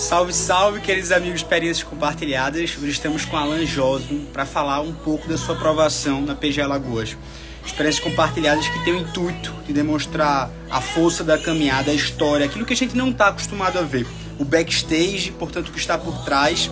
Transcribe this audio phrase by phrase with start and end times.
[0.00, 2.74] Salve, salve, queridos amigos Experiências Compartilhadas.
[2.78, 7.18] Hoje estamos com Alan Josmo para falar um pouco da sua aprovação na PG Alagoas.
[7.64, 12.64] Experiências compartilhadas que tem o intuito de demonstrar a força da caminhada, a história, aquilo
[12.64, 14.06] que a gente não está acostumado a ver.
[14.38, 16.70] O backstage, portanto, o que está por trás,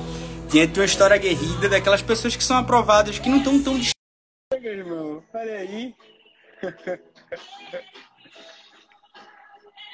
[0.49, 3.93] diante de uma história aguerrida daquelas pessoas que são aprovadas, que não estão tão distantes.
[4.65, 5.95] irmão, olha aí.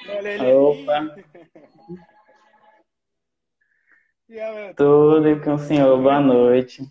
[0.09, 1.15] olha ele Opa!
[4.75, 6.81] Tudo com o senhor, boa noite.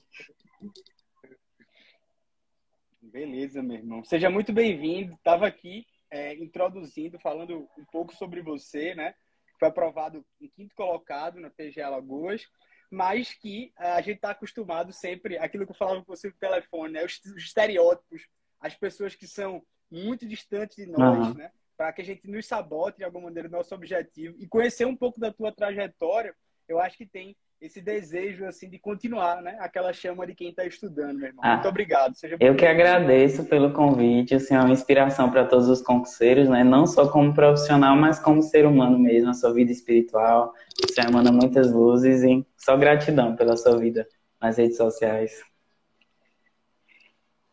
[3.02, 4.04] Beleza, meu irmão.
[4.04, 5.14] Seja muito bem-vindo.
[5.14, 9.16] Estava aqui é, introduzindo, falando um pouco sobre você, né?
[9.58, 12.46] Foi aprovado em quinto colocado na PG Alagoas,
[12.88, 16.92] mas que a gente está acostumado sempre, aquilo que eu falava com você no telefone,
[16.92, 17.04] né?
[17.04, 18.28] Os, os estereótipos,
[18.60, 21.34] as pessoas que são muito distantes de nós, uhum.
[21.34, 21.50] né?
[21.76, 24.96] Para que a gente nos sabote de alguma maneira o nosso objetivo e conhecer um
[24.96, 26.32] pouco da tua trajetória
[26.68, 29.56] eu acho que tem esse desejo assim de continuar, né?
[29.58, 31.44] Aquela chama de quem está estudando, meu irmão.
[31.44, 32.14] Ah, muito obrigado.
[32.14, 36.62] Seja eu que agradeço pelo convite, assim, é uma inspiração para todos os concurseiros, né?
[36.62, 40.52] Não só como profissional, mas como ser humano mesmo, a sua vida espiritual.
[40.78, 44.06] Você emana muitas luzes e só gratidão pela sua vida
[44.40, 45.42] nas redes sociais.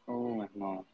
[0.05, 0.85] Oh, meu irmão.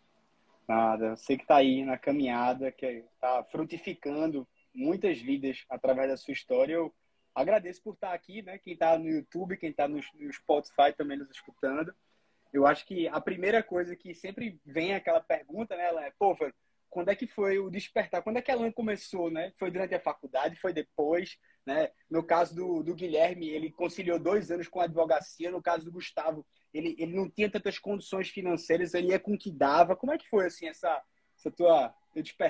[0.68, 6.34] Nada, você que está aí na caminhada, que está frutificando muitas vidas através da sua
[6.34, 6.94] história, eu
[7.38, 8.58] agradeço por estar aqui, né?
[8.58, 10.02] Quem está no YouTube, quem está no,
[10.34, 11.94] Spotify também nos escutando.
[12.52, 16.36] Eu acho que a primeira coisa que sempre vem aquela pergunta, né, ela é, pô,
[16.90, 18.24] quando é que foi o despertar?
[18.24, 19.52] Quando é que a Alan começou, né?
[19.60, 20.60] Foi durante a faculdade?
[20.60, 21.38] Foi depois?
[21.66, 21.92] Né?
[22.10, 25.52] No caso do, do Guilherme, ele conciliou dois anos com a advocacia.
[25.52, 29.38] No caso do Gustavo, ele, ele não tinha tantas condições financeiras, ele ia com o
[29.38, 29.96] que dava.
[29.96, 31.04] Como é que foi, assim, essa,
[31.38, 31.94] essa tua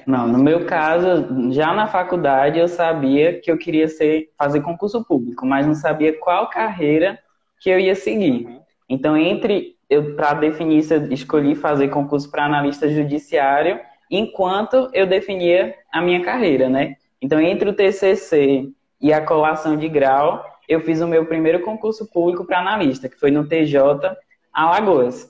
[0.06, 5.04] não, no meu caso, já na faculdade eu sabia que eu queria ser, fazer concurso
[5.04, 7.20] público, mas não sabia qual carreira
[7.60, 8.46] que eu ia seguir.
[8.46, 8.62] Uhum.
[8.90, 15.06] Então, entre eu para definir isso, eu escolhi fazer concurso para analista judiciário, enquanto eu
[15.06, 16.96] definia a minha carreira, né?
[17.22, 18.70] Então, entre o TCC
[19.02, 23.20] e a colação de grau, eu fiz o meu primeiro concurso público para analista, que
[23.20, 23.82] foi no TJ
[24.54, 25.28] Alagoas.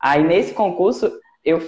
[0.00, 1.12] Aí, nesse concurso,
[1.44, 1.60] eu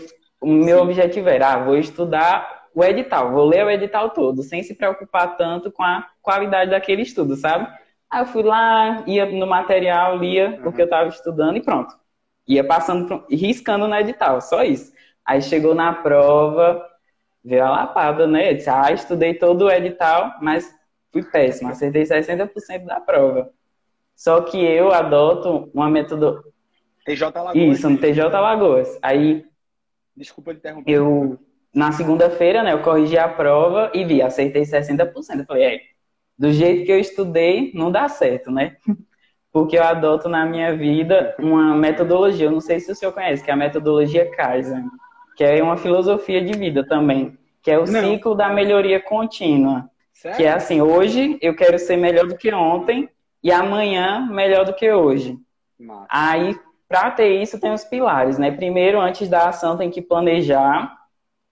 [0.44, 4.62] o meu objetivo era, ah, vou estudar o edital, vou ler o edital todo, sem
[4.62, 7.66] se preocupar tanto com a qualidade daquele estudo, sabe?
[8.10, 10.68] Aí eu fui lá, ia no material, lia uhum.
[10.68, 11.94] o que eu estava estudando e pronto.
[12.46, 14.92] Ia passando, riscando no edital, só isso.
[15.24, 16.84] Aí chegou na prova,
[17.42, 18.50] veio a lapada, né?
[18.50, 20.70] Eu disse, ah, estudei todo o edital, mas
[21.10, 23.50] fui péssimo, acertei 60% da prova.
[24.14, 26.52] Só que eu adoto uma metodologia.
[27.06, 27.56] TJ Alagoas.
[27.56, 28.98] Isso, no TJ Alagoas.
[29.02, 29.44] Aí
[30.16, 30.90] Desculpa interromper.
[30.90, 31.38] Eu,
[31.74, 35.40] na segunda-feira, né, eu corrigi a prova e vi, acertei 60%.
[35.40, 35.80] Eu falei, é,
[36.38, 38.76] do jeito que eu estudei, não dá certo, né?
[39.52, 43.44] Porque eu adoto na minha vida uma metodologia, eu não sei se o senhor conhece,
[43.44, 44.84] que é a metodologia Kaizen,
[45.36, 48.00] que é uma filosofia de vida também, que é o não.
[48.00, 49.88] ciclo da melhoria contínua.
[50.12, 50.36] Sério?
[50.36, 53.08] Que é assim, hoje eu quero ser melhor do que ontem
[53.42, 55.38] e amanhã melhor do que hoje.
[55.78, 56.06] Nossa.
[56.08, 56.56] Aí
[56.94, 58.52] para ter isso, tem os pilares, né?
[58.52, 60.96] Primeiro, antes da ação, tem que planejar,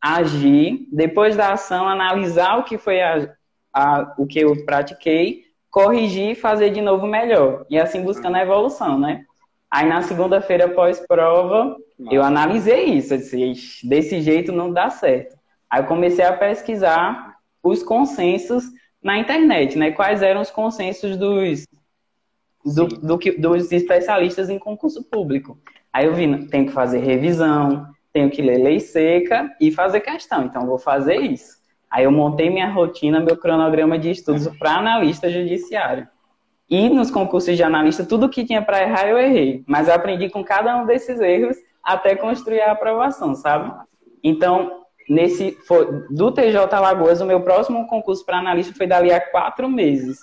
[0.00, 3.28] agir, depois da ação, analisar o que foi a,
[3.72, 7.66] a, o que eu pratiquei, corrigir e fazer de novo melhor.
[7.68, 9.24] E assim buscando a evolução, né?
[9.68, 11.76] Aí na segunda-feira pós-prova,
[12.08, 13.12] eu analisei isso.
[13.12, 15.36] Eu disse, desse jeito não dá certo.
[15.68, 18.62] Aí eu comecei a pesquisar os consensos
[19.02, 19.90] na internet, né?
[19.90, 21.66] Quais eram os consensos dos
[22.64, 25.58] do, do que, dos especialistas em concurso público.
[25.92, 30.44] Aí eu vi, tenho que fazer revisão, tenho que ler lei seca e fazer questão.
[30.44, 31.60] Então, vou fazer isso.
[31.90, 36.08] Aí eu montei minha rotina, meu cronograma de estudos para analista judiciário.
[36.68, 39.62] E nos concursos de analista, tudo que tinha para errar, eu errei.
[39.66, 43.70] Mas eu aprendi com cada um desses erros até construir a aprovação, sabe?
[44.24, 49.20] Então, nesse foi, do TJ Alagoas, o meu próximo concurso para analista foi dali a
[49.20, 50.18] quatro meses.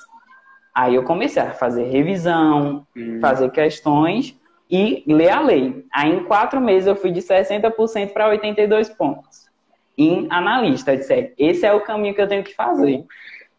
[0.74, 3.20] Aí eu comecei a fazer revisão, hum.
[3.20, 4.38] fazer questões
[4.70, 5.86] e ler a lei.
[5.92, 9.48] Aí em quatro meses eu fui de 60% para 82 pontos.
[9.98, 13.04] Em analista, eu disse, esse é o caminho que eu tenho que fazer.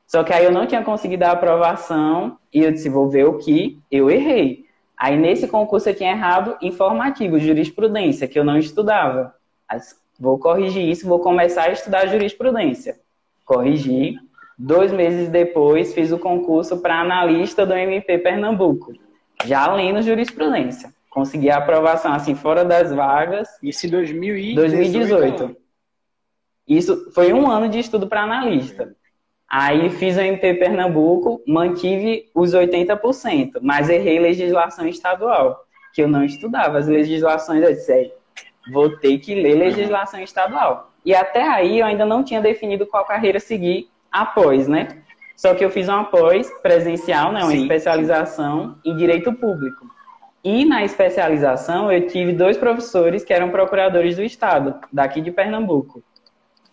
[0.06, 3.38] Só que aí eu não tinha conseguido a aprovação e eu disse, vou ver o
[3.38, 4.64] que eu errei.
[4.96, 9.34] Aí nesse concurso eu tinha errado informativo, jurisprudência, que eu não estudava.
[9.70, 12.98] Mas vou corrigir isso, vou começar a estudar jurisprudência.
[13.44, 14.18] Corrigi,
[14.62, 18.92] Dois meses depois, fiz o concurso para analista do MP Pernambuco,
[19.46, 20.92] já lendo jurisprudência.
[21.08, 23.48] Consegui a aprovação, assim, fora das vagas.
[23.62, 24.54] Isso em 2018.
[24.54, 25.56] 2018.
[26.68, 28.94] Isso foi um ano de estudo para analista.
[29.50, 35.64] Aí fiz o MP Pernambuco, mantive os 80%, mas errei legislação estadual,
[35.94, 38.12] que eu não estudava as legislações, eu disse,
[38.70, 40.92] vou ter que ler legislação estadual.
[41.02, 44.88] E até aí eu ainda não tinha definido qual carreira seguir após, né?
[45.36, 47.62] Só que eu fiz uma pós presencial, né, uma Sim.
[47.62, 49.86] especialização em direito público.
[50.44, 56.02] E na especialização eu tive dois professores que eram procuradores do estado, daqui de Pernambuco.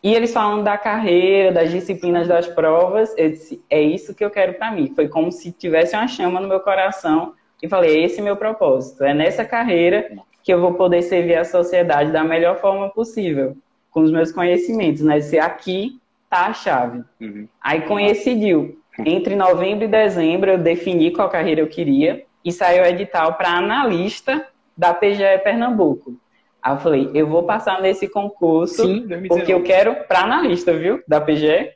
[0.03, 4.29] E eles falando da carreira, das disciplinas das provas, eu disse, é isso que eu
[4.29, 4.93] quero para mim.
[4.93, 9.03] Foi como se tivesse uma chama no meu coração e falei, é esse meu propósito.
[9.03, 10.11] É nessa carreira
[10.43, 13.57] que eu vou poder servir a sociedade da melhor forma possível,
[13.91, 15.19] com os meus conhecimentos, né?
[15.19, 17.03] Se aqui tá a chave.
[17.19, 17.47] Uhum.
[17.61, 18.81] Aí coincidiu.
[19.05, 23.49] Entre novembro e dezembro eu defini qual carreira eu queria e saiu o edital para
[23.49, 26.19] analista da PGE Pernambuco.
[26.61, 31.01] Aí eu falei, eu vou passar nesse concurso Sim, porque eu quero para analista, viu?
[31.07, 31.73] Da PGE.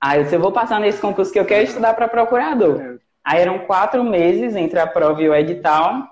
[0.00, 2.80] Aí eu disse, eu vou passar nesse concurso que eu quero estudar para procurador.
[2.80, 2.98] É.
[3.24, 6.06] Aí eram quatro meses entre a prova e o edital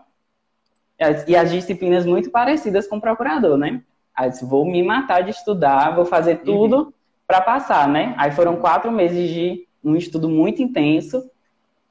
[1.27, 3.83] e as disciplinas muito parecidas com o procurador, né?
[4.19, 6.93] Aí eu disse, vou me matar de estudar, vou fazer tudo uhum.
[7.27, 8.15] para passar, né?
[8.19, 11.31] Aí foram quatro meses de um estudo muito intenso.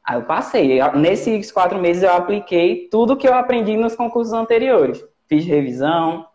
[0.04, 0.80] Aí eu passei.
[0.96, 6.26] Nesses quatro meses eu apliquei tudo que eu aprendi nos concursos anteriores fiz revisão,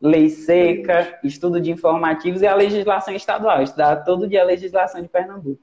[0.00, 3.62] lei seca, estudo de informativos e a legislação estadual.
[3.62, 5.62] estudava todo dia a legislação de Pernambuco.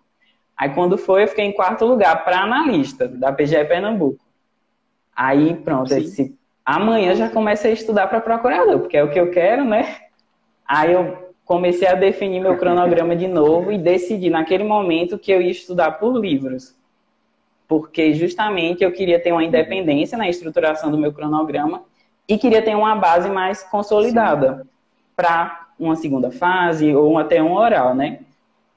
[0.58, 4.26] Aí quando foi, eu fiquei em quarto lugar para analista da PGE Pernambuco.
[5.16, 6.38] Aí pronto, eu disse,
[6.75, 9.95] amanhã já comecei a estudar para procurador, porque é o que eu quero, né?
[10.68, 15.42] Aí eu comecei a definir meu cronograma de novo e decidi naquele momento que eu
[15.42, 16.75] ia estudar por livros.
[17.68, 21.83] Porque justamente eu queria ter uma independência na estruturação do meu cronograma
[22.27, 24.68] e queria ter uma base mais consolidada
[25.16, 28.19] para uma segunda fase ou até um oral, né?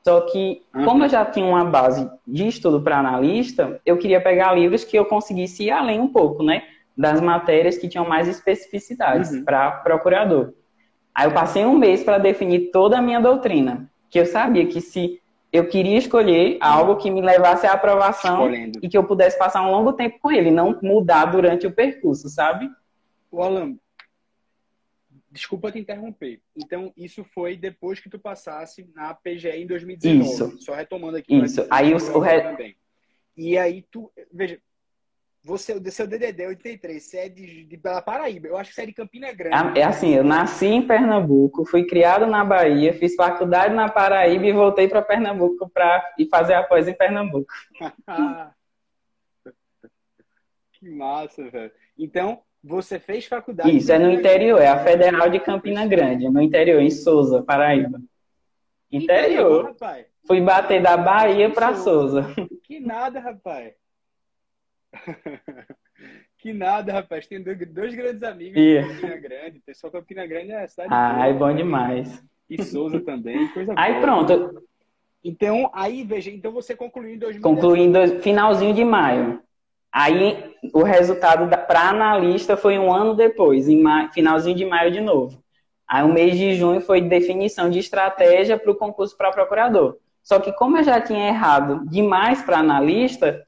[0.02, 0.84] Só que, uhum.
[0.84, 4.98] como eu já tinha uma base de estudo para analista, eu queria pegar livros que
[4.98, 6.62] eu conseguisse ir além um pouco, né?
[6.96, 9.44] Das matérias que tinham mais especificidades uhum.
[9.44, 10.52] para procurador.
[11.14, 14.80] Aí eu passei um mês para definir toda a minha doutrina, que eu sabia que
[14.80, 15.20] se
[15.52, 18.80] eu queria escolher algo que me levasse à aprovação Escolhendo.
[18.82, 22.30] e que eu pudesse passar um longo tempo com ele, não mudar durante o percurso,
[22.30, 22.70] sabe?
[23.30, 23.76] O Alan,
[25.30, 26.40] desculpa te interromper.
[26.56, 30.30] Então, isso foi depois que tu passasse na PGE em 2019.
[30.30, 30.62] Isso.
[30.62, 31.34] Só retomando aqui.
[31.34, 31.66] Isso.
[31.70, 32.76] Aí o, o re...
[33.36, 34.58] E aí tu, veja,
[35.44, 38.46] você, o seu DDD 83, você é de, de Paraíba.
[38.46, 39.56] Eu acho que você é de Campina Grande.
[39.56, 44.46] Ah, é assim, eu nasci em Pernambuco, fui criado na Bahia, fiz faculdade na Paraíba
[44.46, 47.52] e voltei para Pernambuco para ir fazer a pós em Pernambuco.
[50.74, 51.72] que massa, velho.
[51.98, 53.76] Então, você fez faculdade?
[53.76, 58.00] Isso, é no interior, é a Federal de Campina Grande, no interior, em Souza, Paraíba.
[58.92, 59.64] Interior.
[59.64, 60.06] rapaz.
[60.24, 62.28] Fui bater da Bahia para Souza.
[62.62, 63.74] Que nada, rapaz.
[66.38, 67.26] que nada, rapaz.
[67.26, 68.86] Tem dois, grandes amigos yeah.
[68.86, 69.60] de Campina Grande.
[69.60, 70.88] Pessoal, Campina Grande é a cidade.
[70.92, 72.22] Ah, é bom demais.
[72.48, 74.02] E Souza também, coisa Aí boa.
[74.02, 74.62] pronto.
[75.24, 77.42] Então, aí, veja, então você concluiu em 2019.
[77.42, 79.40] Concluí em finalzinho de maio.
[79.92, 85.00] Aí o resultado para analista foi um ano depois, em maio, finalzinho de maio de
[85.00, 85.42] novo.
[85.86, 89.98] Aí o mês de junho foi definição de estratégia para o concurso para procurador.
[90.22, 93.46] Só que como eu já tinha errado demais para analista,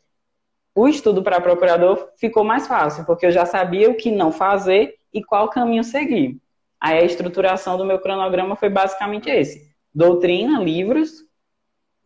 [0.75, 4.96] o estudo para procurador ficou mais fácil, porque eu já sabia o que não fazer
[5.13, 6.41] e qual caminho seguir.
[6.81, 11.25] Aí a estruturação do meu cronograma foi basicamente esse: doutrina, livros.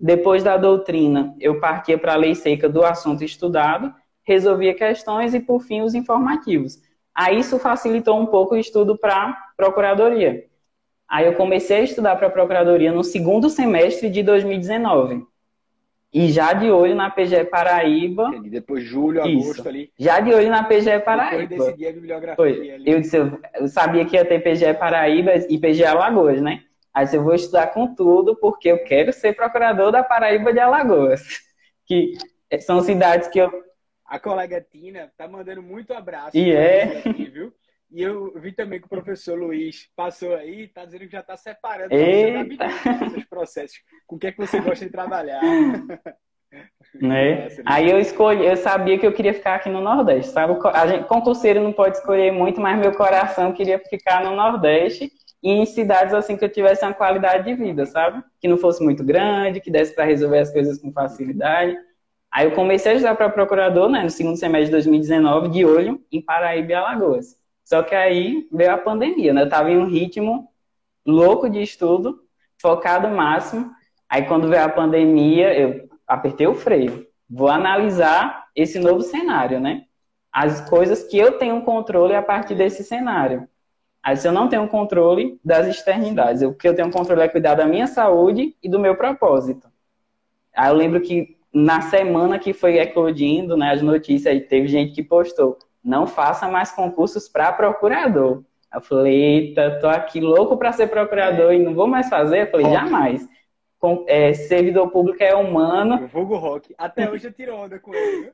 [0.01, 3.93] Depois da doutrina, eu partia para a lei seca do assunto estudado
[4.29, 6.79] resolvia questões e, por fim, os informativos.
[7.15, 10.45] Aí isso facilitou um pouco o estudo para procuradoria.
[11.09, 15.27] Aí eu comecei a estudar para procuradoria no segundo semestre de 2019.
[16.13, 18.29] E já de olho na PGE Paraíba.
[18.29, 18.51] Entendi.
[18.51, 19.69] Depois julho, agosto isso.
[19.69, 19.93] ali.
[19.99, 21.47] Já de olho na PGE Paraíba.
[21.47, 22.71] Depois bibliografia Foi.
[22.71, 22.91] ali.
[22.91, 26.63] Eu, disse, eu sabia que ia ter PGE Paraíba e PGE Alagoas, né?
[26.95, 31.23] Aí eu vou estudar com tudo porque eu quero ser procurador da Paraíba de Alagoas.
[31.89, 32.13] Que
[32.61, 33.51] são cidades que eu
[34.09, 36.37] a colega Tina tá mandando muito abraço.
[36.37, 36.99] E é.
[36.99, 37.53] Aqui, viu?
[37.91, 41.37] E eu vi também que o professor Luiz passou aí, tá dizendo que já tá
[41.37, 43.79] separando esses processos.
[44.07, 45.41] Com o que é que você gosta de trabalhar?
[46.95, 47.49] Né?
[47.67, 50.59] Aí eu escolhi, eu sabia que eu queria ficar aqui no Nordeste, sabe?
[50.73, 55.51] A gente, concurseiro não pode escolher muito, mas meu coração queria ficar no Nordeste e
[55.51, 58.25] em cidades assim que eu tivesse uma qualidade de vida, sabe?
[58.41, 61.77] Que não fosse muito grande, que desse para resolver as coisas com facilidade.
[62.33, 66.03] Aí eu comecei a estudar para procurador, né, no segundo semestre de 2019, de olho
[66.11, 67.39] em Paraíba e Alagoas.
[67.69, 69.43] Só que aí veio a pandemia, né?
[69.43, 70.51] Eu estava em um ritmo
[71.07, 72.19] louco de estudo,
[72.59, 73.71] focado máximo.
[74.09, 77.07] Aí quando veio a pandemia, eu apertei o freio.
[77.29, 79.85] Vou analisar esse novo cenário, né?
[80.33, 83.47] As coisas que eu tenho controle a partir desse cenário.
[84.03, 87.55] Aí se eu não tenho controle das externidades, o que eu tenho controle é cuidar
[87.55, 89.69] da minha saúde e do meu propósito.
[90.57, 94.95] Aí eu lembro que na semana que foi eclodindo, né, as notícias, aí teve gente
[94.95, 98.43] que postou, não faça mais concursos para procurador.
[98.73, 102.43] Eu falei, eita, tô aqui louco para ser procurador e não vou mais fazer.
[102.43, 102.77] Eu falei, rock.
[102.77, 103.29] jamais.
[103.79, 106.05] Com, é, servidor público é humano.
[106.05, 106.75] O Fogo Rock.
[106.77, 108.33] Até hoje eu tiro onda com ele, viu?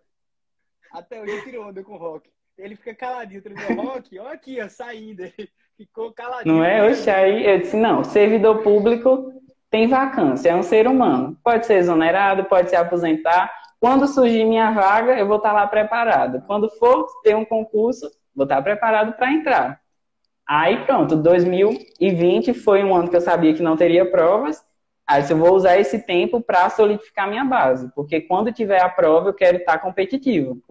[0.93, 2.31] Até hoje eu tiro onda com o Rock.
[2.57, 5.33] Ele fica caladinho, o Rock, olha aqui, saída.
[5.37, 6.57] Ele ficou caladinho.
[6.57, 6.89] Não é?
[6.89, 9.33] Oxe, aí eu disse, não, servidor público
[9.71, 11.37] tem vacância, é um ser humano.
[11.43, 13.53] Pode ser exonerado, pode se aposentar.
[13.85, 16.43] Quando surgir minha vaga, eu vou estar lá preparado.
[16.47, 19.79] Quando for ter um concurso, vou estar preparado para entrar.
[20.49, 24.65] Aí pronto, 2020 foi um ano que eu sabia que não teria provas.
[25.07, 29.29] Aí eu vou usar esse tempo para solidificar minha base, porque quando tiver a prova
[29.29, 30.63] eu quero estar competitivo.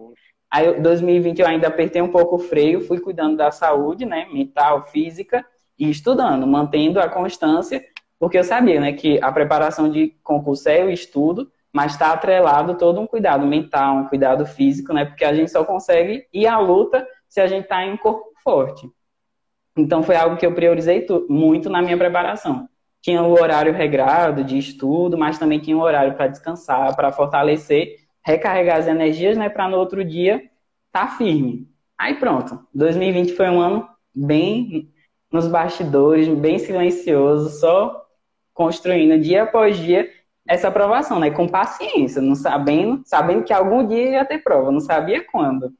[0.50, 4.88] Aí 2020 eu ainda apertei um pouco o freio, fui cuidando da saúde, né, mental,
[4.88, 5.46] física
[5.78, 7.80] e estudando, mantendo a constância,
[8.18, 12.78] porque eu sabia, né, que a preparação de concurso é o estudo, mas está atrelado
[12.78, 16.56] todo um cuidado mental, um cuidado físico, né, porque a gente só consegue ir à
[16.56, 18.88] luta se a gente está em um corpo forte.
[19.76, 22.68] Então foi algo que eu priorizei muito na minha preparação.
[23.02, 27.96] Tinha o horário regrado de estudo, mas também tinha o horário para descansar, para fortalecer,
[28.24, 30.36] recarregar as energias, né, para no outro dia
[30.86, 31.68] estar tá firme.
[31.98, 34.92] Aí pronto, 2020 foi um ano bem
[35.32, 38.06] nos bastidores, bem silencioso, só
[38.52, 40.08] construindo dia após dia
[40.46, 44.80] essa aprovação, né, com paciência, não sabendo, sabendo que algum dia ia ter prova, não
[44.80, 45.72] sabia quando.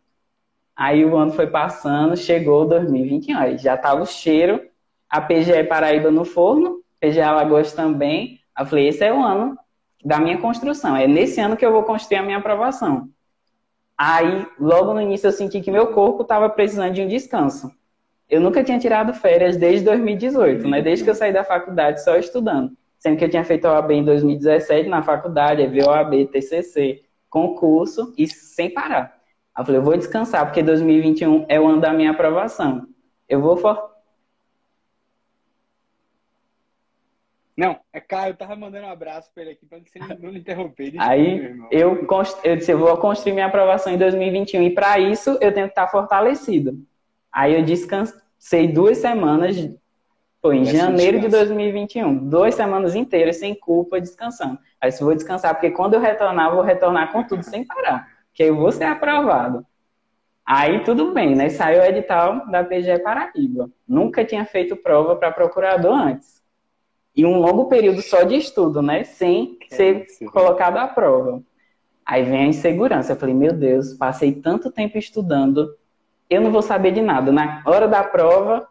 [0.75, 4.61] Aí o ano foi passando, chegou 2021, aí já tava o cheiro,
[5.09, 8.41] a PGE Paraíba no forno, PGE Alagoas também.
[8.55, 9.57] Aí eu falei, esse é o ano
[10.05, 13.09] da minha construção, é nesse ano que eu vou construir a minha aprovação.
[13.97, 17.71] Aí, logo no início, eu senti que meu corpo estava precisando de um descanso.
[18.29, 20.83] Eu nunca tinha tirado férias desde 2018, né?
[20.83, 22.77] Desde que eu saí da faculdade só estudando.
[23.05, 28.27] Sendo que eu tinha feito a OAB em 2017 na faculdade, OAB, TCC, concurso e
[28.27, 29.21] sem parar.
[29.55, 32.89] Aí eu falei, eu vou descansar, porque 2021 é o ano da minha aprovação.
[33.29, 33.91] Eu vou for...
[37.55, 40.39] Não, é Caio, eu tava mandando um abraço pra ele aqui pra você não me
[40.39, 40.85] interromper.
[40.85, 42.41] Desculpa, Aí eu, const...
[42.43, 45.73] eu disse, eu vou construir minha aprovação em 2021 e para isso eu tenho que
[45.73, 46.83] estar fortalecido.
[47.31, 49.57] Aí eu descansei duas semanas,
[50.45, 54.59] foi em janeiro de 2021, duas semanas inteiras sem culpa, descansando.
[54.79, 58.07] Aí eu vou descansar, porque quando eu retornar, eu vou retornar com tudo sem parar
[58.35, 59.65] que eu vou ser aprovado.
[60.45, 61.49] Aí tudo bem, né?
[61.49, 63.71] Saiu o edital da PGE Paraíba.
[63.89, 66.43] Nunca tinha feito prova para procurador antes.
[67.17, 69.03] E um longo período só de estudo, né?
[69.03, 71.43] Sem ser colocado à prova.
[72.05, 73.13] Aí vem a insegurança.
[73.13, 75.75] Eu falei, meu Deus, passei tanto tempo estudando,
[76.29, 77.33] eu não vou saber de nada.
[77.33, 78.69] Na hora da prova,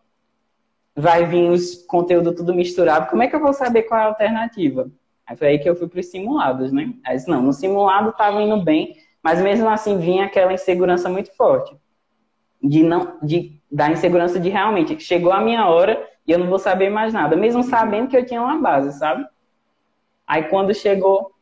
[0.96, 3.10] vai vir os conteúdos tudo misturado.
[3.10, 4.92] Como é que eu vou saber qual é a alternativa?
[5.26, 6.94] Aí foi aí que eu fui para os simulados, né?
[7.06, 11.36] Aí disse, não, no simulado estava indo bem, mas mesmo assim vinha aquela insegurança muito
[11.36, 11.76] forte.
[12.62, 16.60] De não, de, da insegurança de realmente, chegou a minha hora e eu não vou
[16.60, 19.26] saber mais nada, mesmo sabendo que eu tinha uma base, sabe?
[20.28, 21.34] Aí quando chegou.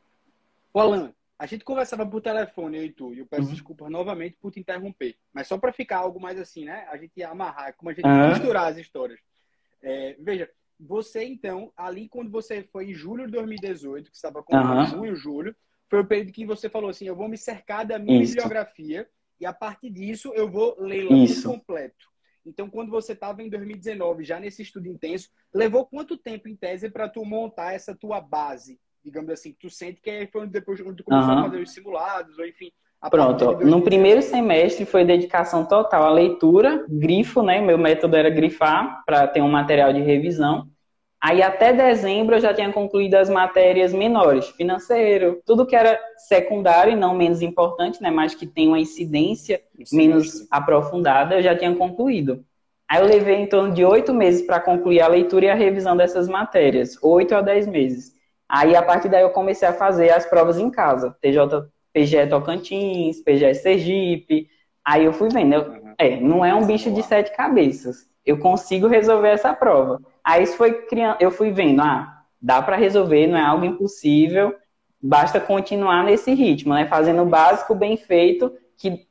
[0.74, 3.54] Ô Alan, a gente conversava por telefone, eu e tu, e eu peço uhum.
[3.54, 5.16] desculpas novamente por te interromper.
[5.34, 6.88] Mas só para ficar algo mais assim, né?
[6.90, 8.30] A gente amarrar, como a gente uhum.
[8.30, 9.20] misturar as histórias.
[9.84, 14.56] É, veja, você então, ali quando você foi em julho de 2018, que estava com
[14.56, 14.86] uhum.
[14.86, 15.56] junho, julho,
[15.90, 18.34] foi o período que você falou assim: eu vou me cercar da minha Isso.
[18.34, 19.08] bibliografia
[19.40, 22.12] e a partir disso eu vou ler tudo completo.
[22.46, 26.90] Então, quando você estava em 2019, já nesse estudo intenso, levou quanto tempo em tese
[26.90, 30.98] para tu montar essa tua base, digamos assim, que tu sente que foi depois quando
[30.98, 31.40] tu começou uhum.
[31.40, 32.72] a fazer os simulados, ou enfim.
[33.10, 37.60] Pronto, no primeiro semestre foi dedicação total à leitura, grifo, né?
[37.60, 40.68] Meu método era grifar para ter um material de revisão.
[41.20, 46.94] Aí até dezembro eu já tinha concluído as matérias menores, financeiro, tudo que era secundário
[46.94, 51.56] e não menos importante, né, mas que tem uma incidência Isso menos aprofundada, eu já
[51.56, 52.44] tinha concluído.
[52.90, 55.96] Aí eu levei em torno de oito meses para concluir a leitura e a revisão
[55.96, 58.14] dessas matérias, oito a dez meses.
[58.50, 63.22] Aí a partir daí eu comecei a fazer as provas em casa, TJ, PGE Tocantins,
[63.22, 64.50] PGE Sergipe.
[64.84, 68.10] Aí eu fui vendo, eu, é, não é um bicho de sete cabeças.
[68.26, 70.02] Eu consigo resolver essa prova.
[70.24, 74.56] Aí isso foi criando, eu fui vendo, ah, dá para resolver, não é algo impossível,
[75.02, 76.86] basta continuar nesse ritmo, né?
[76.88, 79.08] Fazendo o básico bem feito que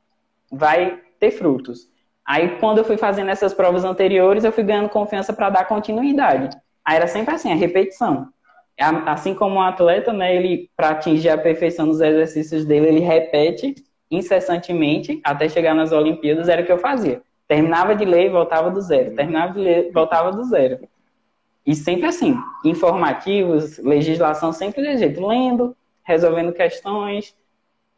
[0.51, 1.89] vai ter frutos.
[2.25, 6.57] Aí quando eu fui fazendo essas provas anteriores, eu fui ganhando confiança para dar continuidade.
[6.83, 8.29] Aí era sempre assim, a repetição.
[8.81, 13.75] Assim como um atleta, né, ele para atingir a perfeição dos exercícios dele, ele repete
[14.09, 17.21] incessantemente até chegar nas Olimpíadas, era o que eu fazia.
[17.47, 19.15] Terminava de ler e voltava do zero.
[19.15, 20.79] Terminava de ler, voltava do zero.
[21.65, 22.35] E sempre assim,
[22.65, 27.35] informativos, legislação sempre de jeito, lendo, resolvendo questões,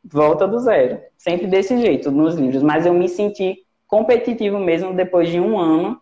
[0.03, 0.99] volta do zero.
[1.17, 2.61] Sempre desse jeito, nos livros.
[2.61, 6.01] Mas eu me senti competitivo mesmo depois de um ano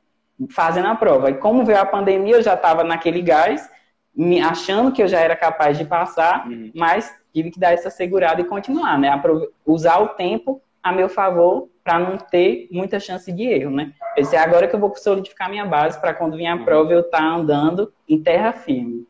[0.50, 1.30] fazendo a prova.
[1.30, 3.70] E como veio a pandemia, eu já estava naquele gás,
[4.16, 6.72] me achando que eu já era capaz de passar, uhum.
[6.76, 9.22] mas tive que dar essa segurada e continuar, né?
[9.66, 13.94] Usar o tempo a meu favor para não ter muita chance de erro, né?
[14.16, 16.66] Esse é agora que eu vou solidificar minha base para quando vir a uhum.
[16.66, 19.08] prova eu estar tá andando em terra firme.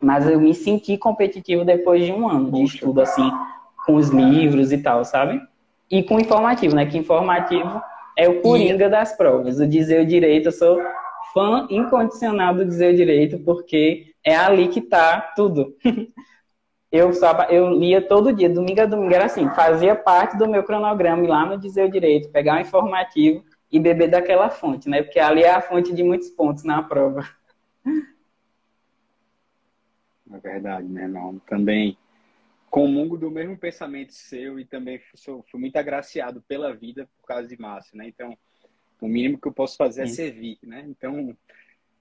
[0.00, 3.30] Mas eu me senti competitivo depois de um ano de estudo, assim,
[3.86, 5.40] com os livros e tal, sabe?
[5.90, 6.86] E com informativo, né?
[6.86, 7.80] Que informativo
[8.16, 9.58] é o coringa das provas.
[9.58, 10.80] O dizer o direito, eu sou
[11.32, 15.76] fã incondicional do dizer direito, porque é ali que tá tudo.
[16.90, 20.62] eu, só, eu lia todo dia, domingo a domingo, era assim, fazia parte do meu
[20.62, 25.02] cronograma ir lá no dizer direito, pegar um informativo e beber daquela fonte, né?
[25.02, 27.26] Porque ali é a fonte de muitos pontos na prova.
[30.30, 31.38] É verdade, né, não?
[31.40, 31.96] Também
[32.70, 37.46] comungo do mesmo pensamento seu e também sou, fui muito agraciado pela vida por causa
[37.46, 38.08] de Márcio, né?
[38.08, 38.36] Então,
[39.06, 40.84] o mínimo que eu posso fazer é servir, né?
[40.88, 41.36] Então,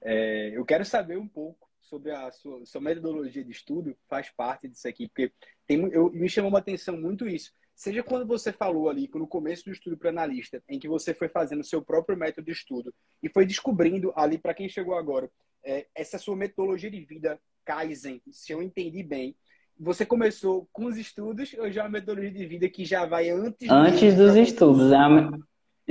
[0.01, 4.67] é, eu quero saber um pouco sobre a sua, sua, metodologia de estudo, faz parte
[4.67, 5.31] disso aqui, porque
[5.67, 7.51] tem, eu, me chamou uma atenção muito isso.
[7.75, 11.27] Seja quando você falou ali, no começo do estudo para analista, em que você foi
[11.27, 15.29] fazendo o seu próprio método de estudo e foi descobrindo ali, para quem chegou agora,
[15.63, 19.35] é, essa sua metodologia de vida, Kaizen, se eu entendi bem,
[19.79, 23.29] você começou com os estudos ou já é uma metodologia de vida que já vai
[23.29, 25.31] antes antes dos estudos é a...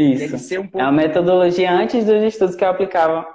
[0.02, 0.54] isso.
[0.74, 3.26] Um é a metodologia antes dos estudos que eu aplicava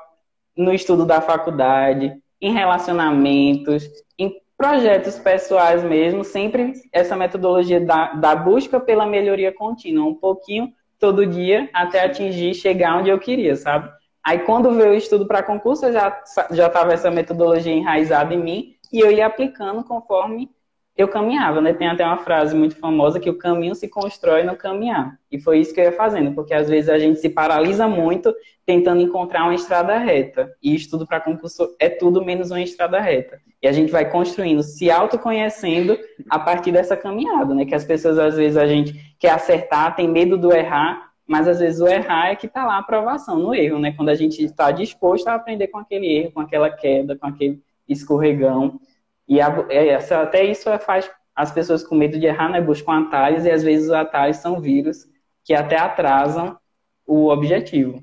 [0.58, 6.24] no estudo da faculdade em relacionamentos em projetos pessoais mesmo.
[6.24, 10.06] Sempre essa metodologia da, da busca pela melhoria contínua.
[10.06, 13.90] Um pouquinho todo dia até atingir chegar onde eu queria sabe?
[14.24, 18.42] Aí quando veio o estudo para concurso eu já já estava essa metodologia enraizada em
[18.42, 20.50] mim e eu ia aplicando conforme
[20.98, 21.74] eu caminhava, né?
[21.74, 25.20] Tem até uma frase muito famosa que o caminho se constrói no caminhar.
[25.30, 28.34] E foi isso que eu ia fazendo, porque às vezes a gente se paralisa muito
[28.66, 30.56] tentando encontrar uma estrada reta.
[30.64, 33.42] E estudo para concurso é tudo menos uma estrada reta.
[33.62, 35.98] E a gente vai construindo, se autoconhecendo
[36.30, 37.66] a partir dessa caminhada, né?
[37.66, 41.60] Que as pessoas às vezes a gente quer acertar, tem medo do errar, mas às
[41.60, 43.92] vezes o errar é que está lá a aprovação no erro, né?
[43.92, 47.62] Quando a gente está disposto a aprender com aquele erro, com aquela queda, com aquele
[47.88, 48.80] escorregão.
[49.28, 53.00] E a, é, essa, até isso faz as pessoas com medo de errar, né, buscam
[53.00, 55.06] atalhos e às vezes os atalhos são vírus
[55.44, 56.58] que até atrasam
[57.06, 58.02] o objetivo.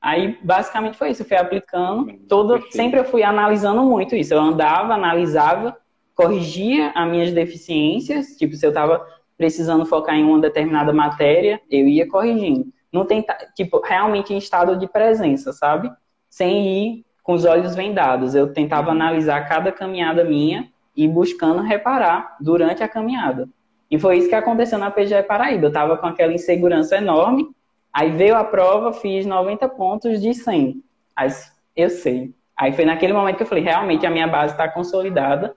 [0.00, 4.32] Aí, basicamente foi isso, eu fui aplicando, todo, sempre eu fui analisando muito isso.
[4.32, 5.76] Eu andava, analisava,
[6.14, 9.04] corrigia as minhas deficiências, tipo, se eu estava
[9.36, 12.72] precisando focar em uma determinada matéria, eu ia corrigindo.
[12.92, 15.90] Não tentar, tipo, realmente em estado de presença, sabe?
[16.28, 18.34] Sem ir com os olhos vendados.
[18.34, 23.46] Eu tentava analisar cada caminhada minha e buscando reparar durante a caminhada.
[23.90, 25.66] E foi isso que aconteceu na PGE Paraíba.
[25.66, 27.50] Eu estava com aquela insegurança enorme,
[27.92, 30.82] aí veio a prova, fiz 90 pontos de 100.
[31.14, 31.28] Aí,
[31.76, 32.32] eu sei.
[32.56, 35.54] Aí foi naquele momento que eu falei, realmente a minha base está consolidada,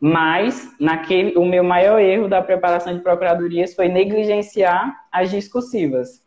[0.00, 6.23] mas naquele, o meu maior erro da preparação de procuradorias foi negligenciar as discursivas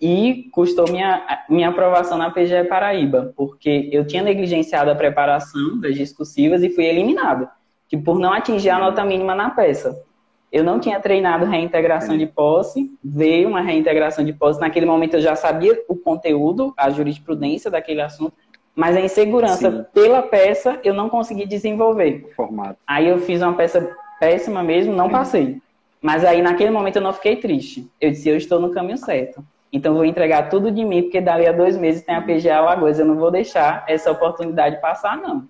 [0.00, 5.96] e custou minha, minha aprovação na PGE Paraíba, porque eu tinha negligenciado a preparação das
[5.96, 7.48] discursivas e fui eliminado,
[7.88, 10.04] que por não atingir a nota mínima na peça.
[10.50, 14.60] Eu não tinha treinado reintegração de posse, veio uma reintegração de posse.
[14.60, 18.32] Naquele momento eu já sabia o conteúdo, a jurisprudência daquele assunto,
[18.74, 19.84] mas a insegurança Sim.
[19.92, 22.32] pela peça eu não consegui desenvolver.
[22.34, 22.78] Formato.
[22.86, 25.12] Aí eu fiz uma peça péssima mesmo, não Sim.
[25.12, 25.62] passei.
[26.00, 27.90] Mas aí naquele momento eu não fiquei triste.
[28.00, 29.44] Eu disse, eu estou no caminho certo.
[29.72, 32.98] Então, vou entregar tudo de mim, porque dali a dois meses tem a PGA Alagoas.
[32.98, 35.46] Eu não vou deixar essa oportunidade passar, não.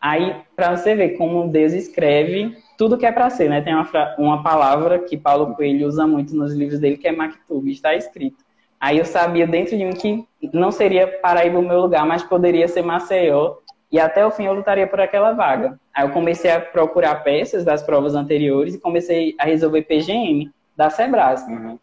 [0.00, 3.60] Aí, para você ver como Deus escreve tudo que é para ser, né?
[3.60, 7.68] Tem uma, uma palavra que Paulo Coelho usa muito nos livros dele, que é Maktub,
[7.70, 8.44] está escrito.
[8.78, 12.68] Aí eu sabia dentro de mim que não seria Paraíba o meu lugar, mas poderia
[12.68, 13.56] ser Maceió.
[13.90, 15.80] E até o fim eu lutaria por aquela vaga.
[15.92, 20.90] Aí eu comecei a procurar peças das provas anteriores e comecei a resolver PGM da
[20.90, 21.42] Sebras.
[21.48, 21.78] Uhum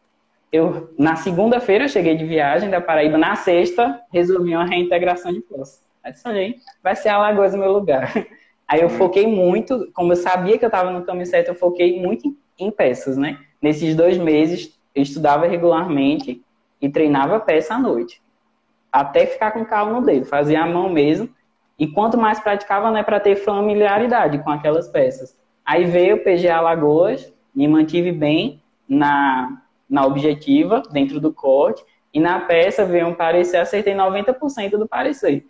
[0.56, 5.80] eu na segunda-feira cheguei de viagem da Paraíba, na sexta resolvi uma reintegração de posse.
[6.04, 8.14] Aí disse, vai ser Alagoas o meu lugar.
[8.68, 12.02] Aí eu foquei muito, como eu sabia que eu estava no caminho certo, eu foquei
[12.02, 13.38] muito em peças, né?
[13.62, 16.44] Nesses dois meses, eu estudava regularmente
[16.82, 18.22] e treinava peça à noite.
[18.92, 20.26] Até ficar com calma no dedo.
[20.26, 21.30] Fazia a mão mesmo.
[21.78, 25.38] E quanto mais praticava, né, para ter familiaridade com aquelas peças.
[25.66, 29.62] Aí veio o PGA Lagoas, me mantive bem na,
[29.96, 31.82] na objetiva, dentro do corte,
[32.14, 35.46] e na peça veio um parecer, acertei 90% do parecer.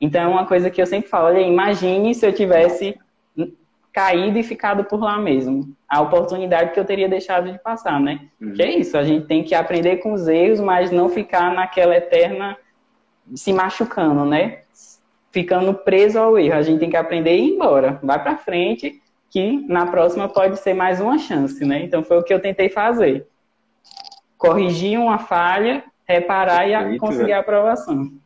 [0.00, 2.98] Então é uma coisa que eu sempre falo, olha, imagine se eu tivesse
[3.92, 5.76] caído e ficado por lá mesmo.
[5.86, 8.20] A oportunidade que eu teria deixado de passar, né?
[8.40, 8.54] Uhum.
[8.54, 11.94] Que é isso, a gente tem que aprender com os erros, mas não ficar naquela
[11.94, 12.56] eterna
[13.34, 14.60] se machucando, né?
[15.30, 16.54] Ficando preso ao erro.
[16.54, 18.00] A gente tem que aprender e ir embora.
[18.02, 21.82] Vai para frente, que na próxima pode ser mais uma chance, né?
[21.84, 23.26] Então foi o que eu tentei fazer.
[24.40, 27.36] Corrigir uma falha, reparar Perfeito, e conseguir velho.
[27.36, 28.20] a aprovação.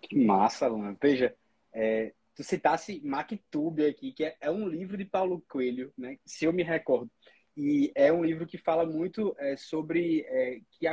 [0.00, 0.96] Que massa, Luan.
[0.98, 1.36] Veja,
[1.74, 6.16] é, tu citasse Mactube aqui, que é, é, um livro de Paulo Coelho, né?
[6.24, 7.10] Se eu me recordo.
[7.54, 10.86] E é um livro que fala muito é, sobre é, que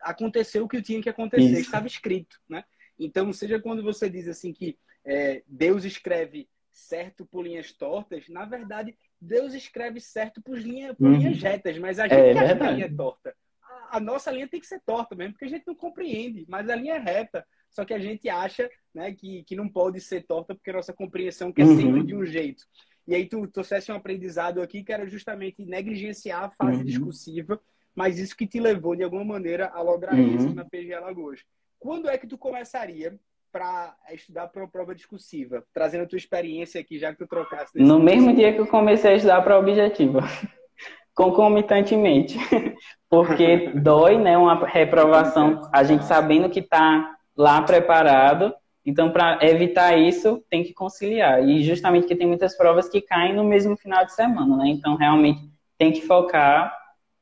[0.00, 1.60] aconteceu o que tinha que acontecer, Isso.
[1.60, 2.64] estava escrito, né?
[2.98, 8.46] Então, seja quando você diz assim que é, Deus escreve certo por linhas tortas, na
[8.46, 11.12] verdade, Deus escreve certo por, linha, uhum.
[11.12, 13.36] linhas retas, mas a é gente é, acha que a linha é torta.
[13.62, 16.68] A, a, nossa linha tem que ser torta mesmo, porque a gente não compreende, mas
[16.70, 17.46] a linha é reta.
[17.70, 20.92] Só que a gente acha né, que, que não pode ser torta porque a nossa
[20.92, 21.76] compreensão quer uhum.
[21.76, 22.64] sempre de um jeito.
[23.06, 26.84] E aí tu trouxesse um aprendizado aqui que era justamente negligenciar a fase uhum.
[26.84, 27.60] discursiva,
[27.94, 30.36] mas isso que te levou, de alguma maneira, a lograr uhum.
[30.36, 31.40] isso na PG Alagoas.
[31.78, 33.18] Quando é que tu começaria
[33.50, 35.64] para estudar para a prova discursiva?
[35.72, 37.78] Trazendo a tua experiência aqui, já que tu trocasse.
[37.78, 40.20] No mesmo dia que eu comecei a estudar para a objetiva.
[41.14, 42.38] Concomitantemente.
[43.08, 44.38] Porque dói, né?
[44.38, 48.54] Uma reprovação, a gente sabendo que está lá preparado.
[48.86, 51.46] Então, para evitar isso, tem que conciliar.
[51.46, 54.68] E justamente que tem muitas provas que caem no mesmo final de semana, né?
[54.68, 56.74] Então, realmente, tem que focar,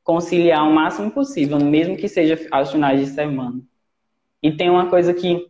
[0.03, 3.61] conciliar o máximo possível, mesmo que seja aos finais de semana.
[4.41, 5.47] E tem uma coisa que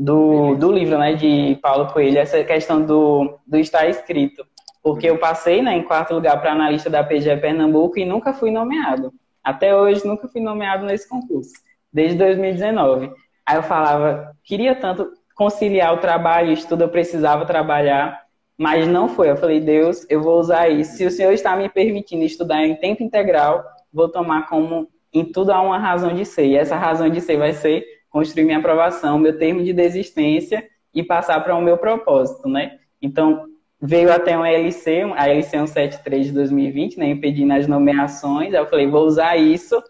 [0.00, 4.46] do, do livro, né, de Paulo Coelho, essa questão do, do estar escrito.
[4.82, 8.50] Porque eu passei, né, em quarto lugar para analista da PGE Pernambuco e nunca fui
[8.50, 9.12] nomeado.
[9.44, 11.52] Até hoje, nunca fui nomeado nesse concurso,
[11.92, 13.12] desde 2019.
[13.44, 18.22] Aí eu falava, queria tanto conciliar o trabalho o estudo, eu precisava trabalhar,
[18.56, 19.30] mas não foi.
[19.30, 20.96] Eu falei, Deus, eu vou usar isso.
[20.96, 25.52] Se o Senhor está me permitindo estudar em tempo integral, vou tomar como em tudo
[25.52, 26.46] há uma razão de ser.
[26.46, 31.02] E essa razão de ser vai ser construir minha aprovação, meu termo de desistência e
[31.02, 32.78] passar para o meu propósito, né?
[33.00, 33.46] Então,
[33.80, 38.52] veio até um LC, a LC 173 de 2020, né, impedindo as nomeações.
[38.52, 39.82] Eu falei, vou usar isso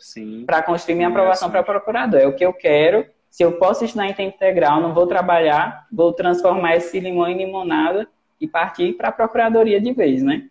[0.46, 2.20] para construir minha aprovação para procurador.
[2.20, 3.04] É o que eu quero.
[3.28, 7.38] Se eu posso estudar em tempo integral, não vou trabalhar, vou transformar esse limão em
[7.38, 8.06] limonada
[8.40, 10.46] e partir para a procuradoria de vez, né?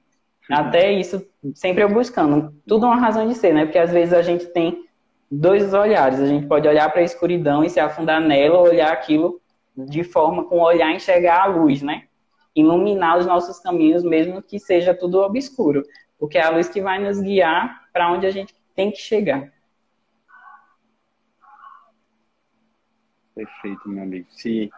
[0.49, 2.53] Até isso, sempre eu buscando.
[2.67, 3.65] Tudo uma razão de ser, né?
[3.65, 4.84] Porque às vezes a gente tem
[5.30, 6.20] dois olhares.
[6.20, 9.42] A gente pode olhar para a escuridão e se afundar nela, olhar aquilo
[9.76, 12.08] de forma com olhar enxergar a luz, né?
[12.56, 15.84] Iluminar os nossos caminhos, mesmo que seja tudo obscuro,
[16.18, 19.52] porque é a luz que vai nos guiar para onde a gente tem que chegar.
[23.34, 24.28] Perfeito, meu amigo.
[24.30, 24.70] Se,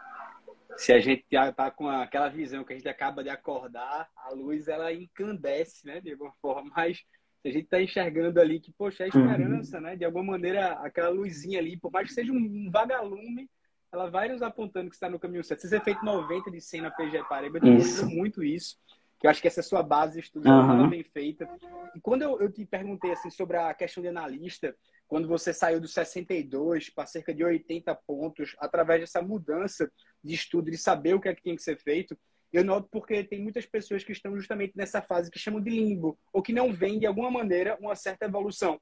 [0.76, 1.24] se a gente
[1.56, 6.00] tá com aquela visão que a gente acaba de acordar, a luz ela encandece, né,
[6.00, 7.04] de alguma forma, mas
[7.48, 9.26] a gente está enxergando ali que, poxa, é uhum.
[9.26, 9.82] esperança, uhum.
[9.82, 9.96] né?
[9.96, 13.48] De alguma maneira, aquela luzinha ali, por mais que seja um vagalume,
[13.92, 15.64] ela vai nos apontando que está no caminho certo.
[15.64, 18.76] Esse efeito 90 de 100 na PG Paraíba, eu tenho muito isso.
[19.18, 20.88] Que eu acho que essa é a sua base de estudo uhum.
[20.88, 21.48] bem feita.
[21.94, 24.74] E quando eu, eu, te perguntei assim sobre a questão de analista,
[25.06, 29.90] quando você saiu dos 62 para cerca de 80 pontos, através dessa mudança
[30.24, 32.18] de estudo, de saber o que é que tinha que ser feito,
[32.52, 36.18] eu noto porque tem muitas pessoas que estão justamente nessa fase que chamam de limbo,
[36.32, 38.78] ou que não veem, de alguma maneira, uma certa evolução.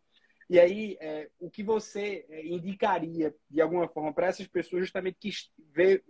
[0.50, 5.16] E aí, é, o que você é, indicaria, de alguma forma, para essas pessoas justamente
[5.20, 5.30] que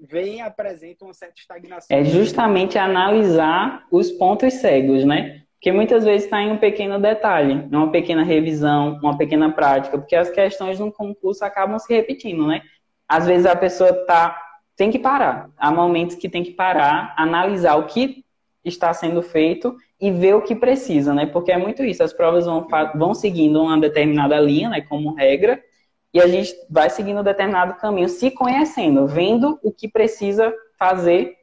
[0.00, 1.94] veem e apresentam uma certa estagnação?
[1.94, 5.42] É justamente analisar os pontos cegos, né?
[5.60, 10.16] Que muitas vezes está em um pequeno detalhe, uma pequena revisão, uma pequena prática, porque
[10.16, 12.62] as questões no concurso acabam se repetindo, né?
[13.06, 14.40] Às vezes a pessoa está
[14.80, 15.50] tem que parar.
[15.58, 18.24] Há momentos que tem que parar, analisar o que
[18.64, 21.26] está sendo feito e ver o que precisa, né?
[21.26, 22.02] Porque é muito isso.
[22.02, 24.80] As provas vão, vão seguindo uma determinada linha, né?
[24.80, 25.62] Como regra,
[26.14, 31.34] e a gente vai seguindo um determinado caminho, se conhecendo, vendo o que precisa fazer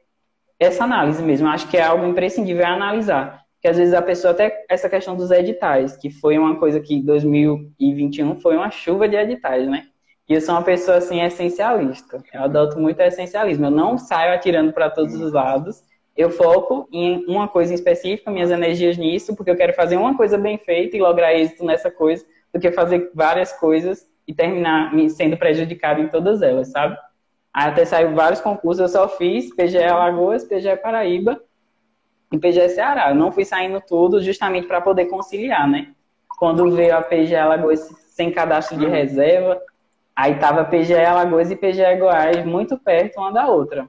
[0.58, 1.46] essa análise mesmo.
[1.46, 3.44] Acho que é algo imprescindível é analisar.
[3.54, 7.00] Porque às vezes a pessoa, até essa questão dos editais, que foi uma coisa que
[7.00, 9.86] 2021 foi uma chuva de editais, né?
[10.28, 12.22] E eu sou uma pessoa assim essencialista.
[12.34, 13.66] Eu adoto muito essencialismo.
[13.66, 15.82] Eu não saio atirando para todos os lados.
[16.14, 20.16] Eu foco em uma coisa em específica, minhas energias nisso, porque eu quero fazer uma
[20.16, 24.92] coisa bem feita e lograr êxito nessa coisa, do que fazer várias coisas e terminar
[25.10, 26.98] sendo prejudicado em todas elas, sabe?
[27.54, 31.40] Aí até saiu vários concursos, eu só fiz PGE Alagoas, PGE Paraíba
[32.32, 33.10] e PGE Ceará.
[33.10, 35.92] Eu não fui saindo tudo justamente para poder conciliar, né?
[36.38, 39.60] Quando veio a PGE Alagoas sem cadastro de reserva,
[40.18, 43.88] aí tava PGE Alagoas e PGE Goiás muito perto uma da outra.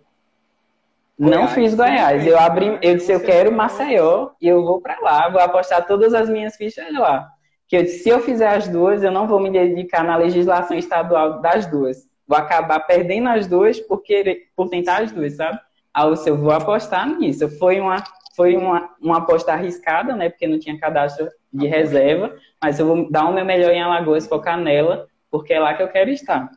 [1.17, 2.25] Não fiz Goiás.
[2.25, 6.13] Eu abri, eu disse, eu quero Maceió e eu vou para lá, vou apostar todas
[6.13, 7.27] as minhas fichas lá.
[7.67, 10.77] Que eu disse, se eu fizer as duas, eu não vou me dedicar na legislação
[10.77, 12.07] estadual das duas.
[12.27, 15.59] Vou acabar perdendo as duas por, querer, por tentar as duas, sabe?
[15.91, 17.49] Aí eu vou apostar nisso.
[17.57, 18.03] Foi uma,
[18.35, 20.29] foi uma, uma aposta arriscada, né?
[20.29, 24.27] Porque não tinha cadastro de reserva, mas eu vou dar o meu melhor em Alagoas,
[24.27, 26.49] focar nela, porque é lá que eu quero estar.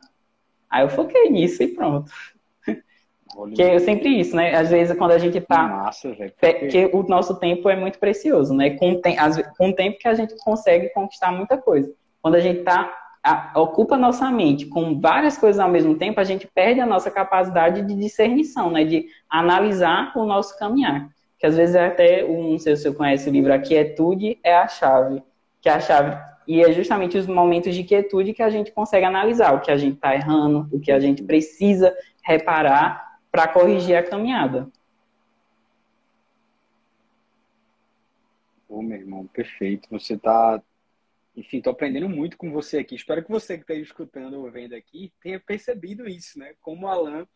[0.69, 2.11] Aí eu foquei nisso e pronto.
[3.55, 4.55] Que é sempre isso, né?
[4.55, 5.63] Às vezes quando a gente tá.
[5.63, 6.33] Massa, velho.
[6.69, 8.71] Que o nosso tempo é muito precioso, né?
[8.71, 9.15] Com, tem,
[9.57, 11.91] com o tempo que a gente consegue conquistar muita coisa.
[12.21, 12.99] Quando a gente tá.
[13.25, 17.09] A, ocupa nossa mente com várias coisas ao mesmo tempo, a gente perde a nossa
[17.09, 18.83] capacidade de discernição, né?
[18.83, 21.09] De analisar o nosso caminhar.
[21.39, 24.55] Que às vezes é até, não sei se você conhece o livro, A Quietude é
[24.55, 25.23] a Chave.
[25.61, 29.05] Que é a chave e é justamente os momentos de quietude que a gente consegue
[29.05, 33.95] analisar o que a gente está errando, o que a gente precisa reparar para corrigir
[33.95, 34.69] a caminhada.
[38.67, 39.87] Ô, meu irmão, perfeito.
[39.91, 40.61] Você está
[41.35, 42.95] enfim, estou aprendendo muito com você aqui.
[42.95, 46.53] Espero que você que está escutando ou vendo aqui tenha percebido isso, né?
[46.61, 47.27] Como o Alan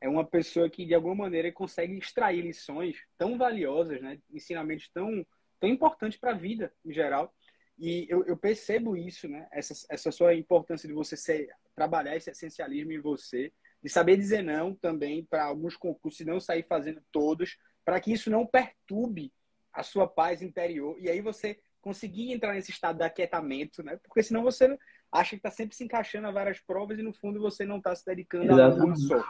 [0.00, 4.18] é uma pessoa que, de alguma maneira, consegue extrair lições tão valiosas, né?
[4.32, 5.24] Ensinamentos tão,
[5.60, 7.32] tão importantes para a vida, em geral.
[7.78, 9.48] E eu, eu, percebo isso, né?
[9.50, 14.42] Essa, essa sua importância de você ser, trabalhar esse essencialismo em você de saber dizer
[14.42, 19.32] não também para alguns concursos e não sair fazendo todos, para que isso não perturbe
[19.72, 23.98] a sua paz interior e aí você conseguir entrar nesse estado de aquietamento, né?
[24.04, 24.78] Porque senão você
[25.10, 27.94] acha que está sempre se encaixando a várias provas e no fundo você não está
[27.94, 28.80] se dedicando Exatamente.
[28.80, 29.24] a uma só.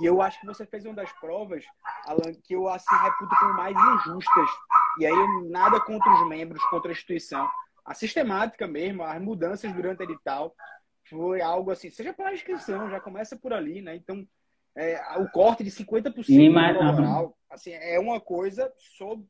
[0.00, 1.64] E eu acho que você fez uma das provas,
[2.06, 4.50] Alan, que eu assim reputo como mais injustas.
[5.00, 7.46] E aí nada contra os membros, contra a instituição.
[7.88, 10.54] A sistemática mesmo, as mudanças durante o edital,
[11.08, 13.96] foi algo assim, seja pela inscrição, já começa por ali, né?
[13.96, 14.28] Então,
[14.76, 19.24] é, o corte de 50% Sim, mas, no oral, assim, é uma coisa sobre...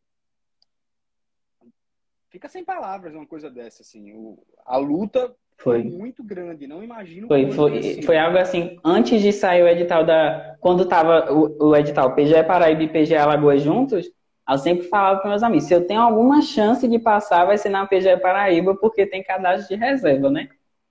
[2.30, 4.12] Fica sem palavras uma coisa dessa, assim.
[4.12, 5.80] O, a luta foi.
[5.82, 7.28] foi muito grande, não imagino.
[7.28, 8.02] Foi, foi, assim.
[8.02, 10.56] foi algo assim, antes de sair o edital da...
[10.60, 14.10] Quando tava o, o edital PGE Paraíba e PGE Alagoas juntos,
[14.48, 17.68] eu sempre falava para meus amigos, se eu tenho alguma chance de passar, vai ser
[17.68, 20.48] na PGE Paraíba, porque tem cadastro de reserva, né?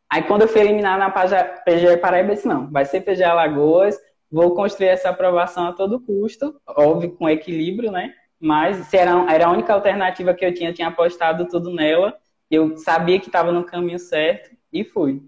[0.09, 3.97] Aí quando eu fui eliminar na PGE Paraíba, eu disse, não, vai ser PGE Alagoas,
[4.31, 8.13] vou construir essa aprovação a todo custo, óbvio, com equilíbrio, né?
[8.39, 12.15] Mas era, era a única alternativa que eu tinha, eu tinha apostado tudo nela,
[12.49, 15.21] eu sabia que estava no caminho certo e fui.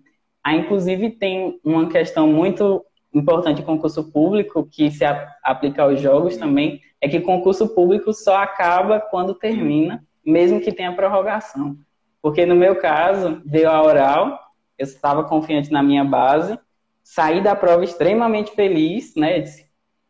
[0.44, 5.04] Aí, inclusive, tem uma questão muito importante concurso público, que se
[5.44, 10.96] aplica aos jogos também, é que concurso público só acaba quando termina, mesmo que tenha
[10.96, 11.78] prorrogação.
[12.22, 14.40] Porque no meu caso, deu a oral,
[14.78, 16.60] eu estava confiante na minha base,
[17.04, 19.44] saí da prova extremamente feliz, né?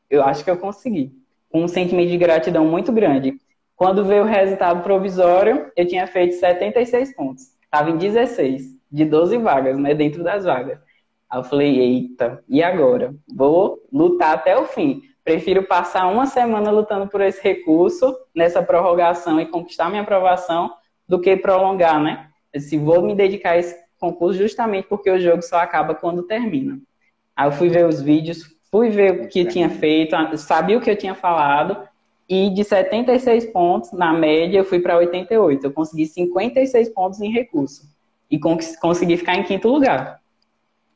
[0.09, 1.13] Eu acho que eu consegui,
[1.49, 3.39] com um sentimento de gratidão muito grande.
[3.75, 7.43] Quando veio o resultado provisório, eu tinha feito 76 pontos.
[7.63, 9.93] Estava em 16, de 12 vagas, né?
[9.93, 10.79] Dentro das vagas.
[11.29, 13.13] Aí eu falei, eita, e agora?
[13.33, 15.01] Vou lutar até o fim.
[15.23, 20.71] Prefiro passar uma semana lutando por esse recurso, nessa prorrogação e conquistar minha aprovação,
[21.07, 22.29] do que prolongar, né?
[22.57, 26.79] Se vou me dedicar a esse concurso justamente porque o jogo só acaba quando termina.
[27.35, 30.89] Aí eu fui ver os vídeos, fui ver o que tinha feito, sabia o que
[30.89, 31.87] eu tinha falado,
[32.27, 35.65] e de 76 pontos, na média, eu fui para 88.
[35.65, 37.87] Eu consegui 56 pontos em recurso.
[38.29, 38.39] E
[38.79, 40.18] consegui ficar em quinto lugar.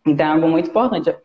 [0.05, 1.15] Então é algo muito importante.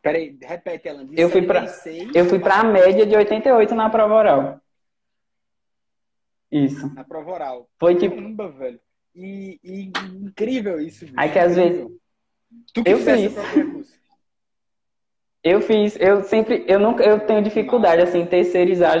[0.00, 1.06] Peraí, repete, Alan.
[1.16, 1.66] Eu fui para
[2.14, 4.60] eu fui para a média de 88 na prova oral.
[6.50, 6.92] Isso.
[6.94, 7.68] Na prova oral.
[7.78, 8.14] Foi tipo.
[8.14, 8.80] Caramba, velho.
[9.14, 11.04] E, e incrível isso.
[11.04, 11.14] Bicho.
[11.16, 11.86] Aí que às vezes.
[12.72, 13.98] Tu que eu fiz.
[15.42, 18.98] Eu fiz, eu sempre, eu nunca, eu tenho dificuldade assim, terceirizar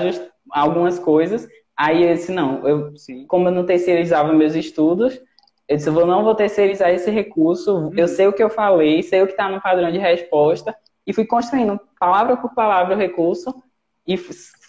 [0.50, 1.48] algumas coisas.
[1.76, 3.26] Aí eu disse, não, eu, Sim.
[3.26, 5.20] como eu não terceirizava meus estudos,
[5.68, 7.90] eu disse, eu não vou terceirizar esse recurso, hum.
[7.96, 10.74] eu sei o que eu falei, sei o que está no padrão de resposta,
[11.06, 13.54] e fui construindo palavra por palavra o recurso,
[14.06, 14.18] e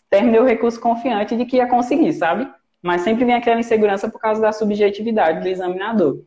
[0.09, 2.51] terminei o recurso confiante de que ia conseguir, sabe?
[2.81, 6.21] mas sempre vinha aquela insegurança por causa da subjetividade do examinador.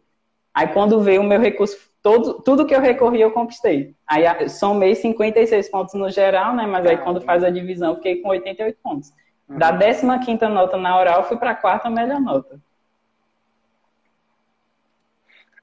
[0.53, 3.95] Aí quando veio o meu recurso, todo, tudo que eu recorri eu conquistei.
[4.07, 6.67] Aí somei 56 pontos no geral, né?
[6.67, 9.13] Mas aí quando faz a divisão, fiquei com 88 pontos.
[9.49, 9.59] Uhum.
[9.59, 10.05] Da 15
[10.49, 12.61] nota na oral, fui para a quarta melhor nota.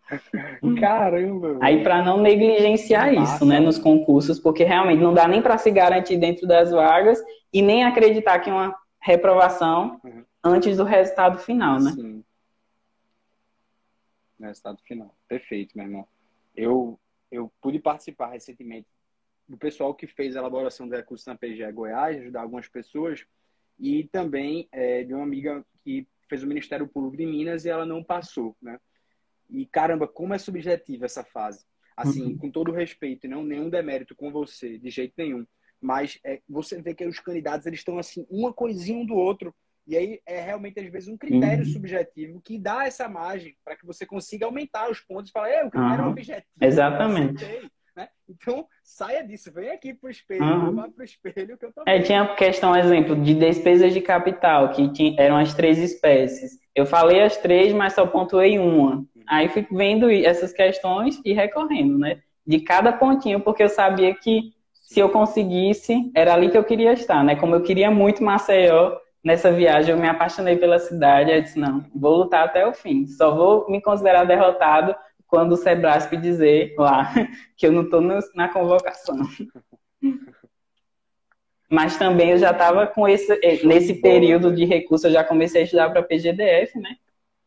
[0.80, 1.58] Caramba!
[1.62, 5.72] Aí para não negligenciar isso, né, nos concursos, porque realmente não dá nem para se
[5.72, 7.22] garantir dentro das vagas
[7.54, 10.24] e nem acreditar que uma reprovação uhum.
[10.44, 11.92] antes do resultado final, né?
[11.92, 12.24] Sim.
[14.40, 15.14] Resultado final.
[15.28, 16.08] Perfeito, meu irmão.
[16.56, 17.00] Eu
[17.32, 18.88] eu pude participar recentemente
[19.48, 23.26] do pessoal que fez a elaboração do recurso na PGE Goiás, ajudar algumas pessoas,
[23.80, 27.86] e também é, de uma amiga que fez o Ministério Público de Minas e ela
[27.86, 28.80] não passou, né?
[29.50, 31.66] E caramba, como é subjetiva essa fase.
[31.96, 32.38] Assim, uhum.
[32.38, 35.46] com todo respeito, e não nenhum demérito com você, de jeito nenhum.
[35.82, 39.54] Mas é, você vê que os candidatos eles estão assim, uma coisinha um do outro.
[39.86, 41.72] E aí é realmente, às vezes, um critério uhum.
[41.72, 45.66] subjetivo que dá essa margem para que você consiga aumentar os pontos e falar, é,
[45.66, 46.12] o critério uhum.
[46.12, 46.46] objetivo.
[46.62, 47.44] Exatamente.
[47.96, 48.08] Né?
[48.30, 50.76] Então, saia disso, vem aqui pro espelho, uhum.
[50.76, 54.90] vá pro espelho que eu tô É, tinha questão, exemplo, de despesas de capital, que
[54.94, 56.60] tinha, eram as três espécies.
[56.76, 59.06] Eu falei as três, mas só pontuei uma.
[59.28, 62.20] Aí fico vendo essas questões e recorrendo, né?
[62.46, 66.94] De cada pontinho, porque eu sabia que se eu conseguisse, era ali que eu queria
[66.94, 67.36] estar, né?
[67.36, 71.86] Como eu queria muito Maceió, nessa viagem eu me apaixonei pela cidade, eu disse, não,
[71.94, 73.06] vou lutar até o fim.
[73.06, 74.96] Só vou me considerar derrotado
[75.28, 77.14] quando o Sebrasp dizer lá
[77.56, 78.02] que eu não estou
[78.34, 79.16] na convocação.
[81.70, 85.62] Mas também eu já estava com esse eh, nesse período de recurso, eu já comecei
[85.62, 86.96] a estudar para PGDF, né?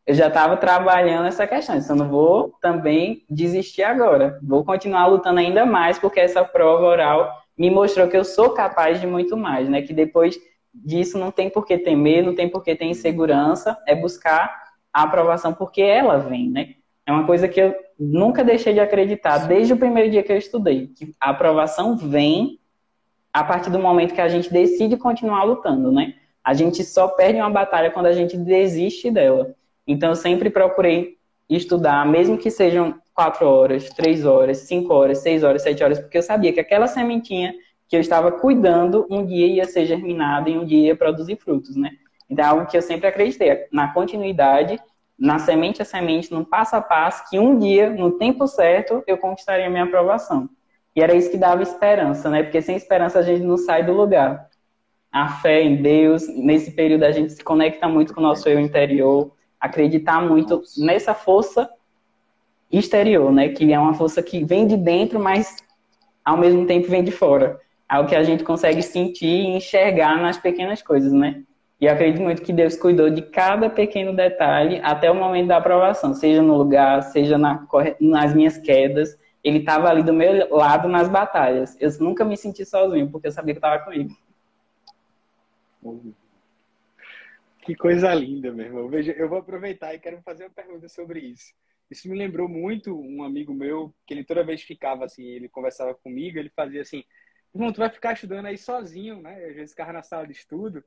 [0.05, 4.37] Eu já estava trabalhando essa questão, então não vou também desistir agora.
[4.43, 8.99] Vou continuar lutando ainda mais, porque essa prova oral me mostrou que eu sou capaz
[8.99, 9.81] de muito mais, né?
[9.81, 10.37] Que depois
[10.73, 15.03] disso não tem por que temer, não tem por que ter insegurança, é buscar a
[15.03, 16.75] aprovação porque ela vem, né?
[17.05, 20.37] É uma coisa que eu nunca deixei de acreditar desde o primeiro dia que eu
[20.37, 22.59] estudei, que a aprovação vem
[23.31, 26.15] a partir do momento que a gente decide continuar lutando, né?
[26.43, 29.55] A gente só perde uma batalha quando a gente desiste dela.
[29.87, 31.17] Então eu sempre procurei
[31.49, 36.17] estudar, mesmo que sejam quatro horas, três horas, cinco horas, seis horas, sete horas, porque
[36.17, 37.53] eu sabia que aquela sementinha
[37.87, 41.75] que eu estava cuidando um dia ia ser germinada e um dia ia produzir frutos,
[41.75, 41.91] né?
[42.29, 44.79] Então é algo que eu sempre acreditei, na continuidade
[45.17, 49.17] na semente a semente, no passo a passo, que um dia, no tempo certo, eu
[49.17, 50.49] conquistaria a minha aprovação.
[50.95, 52.43] E era isso que dava esperança, né?
[52.43, 54.49] Porque sem esperança a gente não sai do lugar.
[55.11, 58.59] A fé em Deus, nesse período a gente se conecta muito com o nosso eu
[58.59, 59.31] interior,
[59.63, 61.69] acreditar muito nessa força
[62.69, 63.47] exterior, né?
[63.47, 65.55] Que é uma força que vem de dentro, mas
[66.25, 67.57] ao mesmo tempo vem de fora.
[67.89, 71.43] É o que a gente consegue sentir e enxergar nas pequenas coisas, né?
[71.79, 76.13] E acredito muito que Deus cuidou de cada pequeno detalhe até o momento da aprovação,
[76.13, 77.65] seja no lugar, seja na,
[78.01, 79.17] nas minhas quedas.
[79.41, 81.77] Ele estava ali do meu lado nas batalhas.
[81.79, 84.13] Eu nunca me senti sozinho, porque eu sabia que estava comigo.
[87.65, 88.89] Que coisa linda, meu irmão.
[88.89, 91.53] Veja, eu vou aproveitar e quero fazer uma pergunta sobre isso.
[91.89, 95.93] Isso me lembrou muito um amigo meu, que ele toda vez ficava assim, ele conversava
[95.93, 97.03] comigo, ele fazia assim,
[97.53, 99.45] irmão, tu vai ficar estudando aí sozinho, né?
[99.45, 100.83] Às vezes ficava na sala de estudo.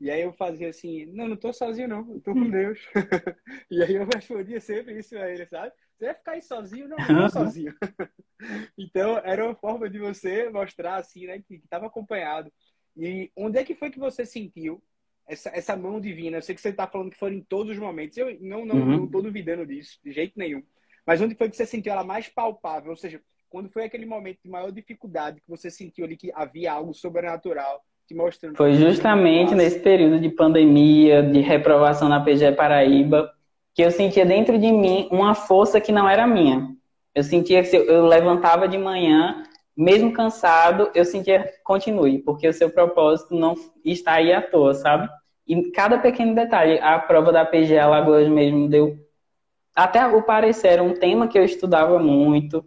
[0.00, 2.78] E aí eu fazia assim, não, não tô sozinho não, eu tô com Deus.
[3.70, 5.72] e aí eu respondia sempre isso a ele, sabe?
[5.98, 6.88] Você vai ficar aí sozinho?
[6.88, 7.74] Não, não tô sozinho.
[8.78, 12.50] então, era uma forma de você mostrar assim, né, que estava acompanhado.
[12.96, 14.82] E onde é que foi que você sentiu
[15.30, 16.38] essa, essa mão divina?
[16.38, 18.18] Eu sei que você está falando que foram em todos os momentos.
[18.18, 19.06] Eu não, não, uhum.
[19.06, 20.62] tô duvidando disso, de jeito nenhum.
[21.06, 22.90] Mas onde foi que você sentiu ela mais palpável?
[22.90, 26.72] Ou seja, quando foi aquele momento de maior dificuldade que você sentiu ali que havia
[26.72, 28.56] algo sobrenatural te mostrando.
[28.56, 33.30] Foi justamente nesse período de pandemia, de reprovação na PGE Paraíba,
[33.74, 36.68] que eu sentia dentro de mim uma força que não era minha.
[37.14, 39.42] Eu sentia que eu levantava de manhã,
[39.76, 45.08] mesmo cansado, eu sentia continue, porque o seu propósito não está aí à toa, sabe?
[45.50, 48.96] E cada pequeno detalhe, a prova da PGE Alagoas mesmo deu
[49.74, 52.64] até o parecer era um tema que eu estudava muito,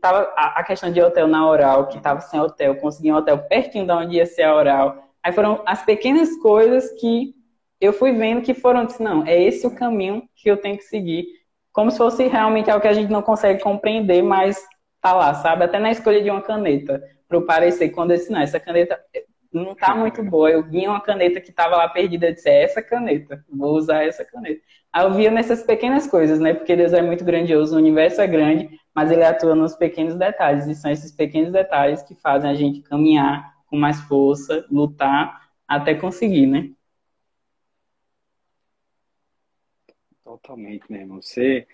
[0.00, 3.86] tava a, questão de hotel na oral, que estava sem hotel, consegui um hotel pertinho
[3.86, 5.12] da onde ia ser a oral.
[5.22, 7.34] Aí foram as pequenas coisas que
[7.78, 10.84] eu fui vendo que foram, disse, não, é esse o caminho que eu tenho que
[10.84, 11.26] seguir.
[11.70, 14.58] Como se fosse realmente algo que a gente não consegue compreender, mas
[15.02, 15.64] tá lá, sabe?
[15.64, 18.98] Até na escolha de uma caneta, para parecer, quando eu disse, não, essa caneta
[19.52, 20.50] não tá muito boa.
[20.50, 24.04] Eu vi uma caneta que tava lá perdida, eu disse, é essa caneta, vou usar
[24.04, 24.60] essa caneta.
[24.92, 26.54] Aí eu via nessas pequenas coisas, né?
[26.54, 30.66] Porque Deus é muito grandioso, o universo é grande, mas ele atua nos pequenos detalhes.
[30.66, 35.94] E são esses pequenos detalhes que fazem a gente caminhar com mais força, lutar até
[35.94, 36.70] conseguir, né?
[40.24, 41.20] Totalmente, né, irmão?
[41.22, 41.66] Você,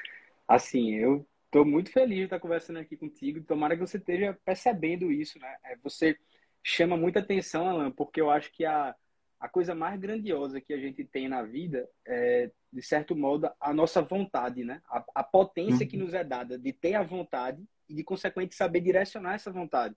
[0.47, 3.43] assim, eu tô muito feliz de estar conversando aqui contigo.
[3.45, 5.57] Tomara que você esteja percebendo isso, né?
[5.64, 6.16] É, você
[6.62, 8.94] chama muita atenção, Alan, porque eu acho que a,
[9.40, 13.74] a coisa mais grandiosa que a gente tem na vida é, de certo modo, a
[13.74, 14.80] nossa vontade, né?
[14.88, 15.90] A, a potência uhum.
[15.90, 19.94] que nos é dada de ter a vontade e de, consequente, saber direcionar essa vontade.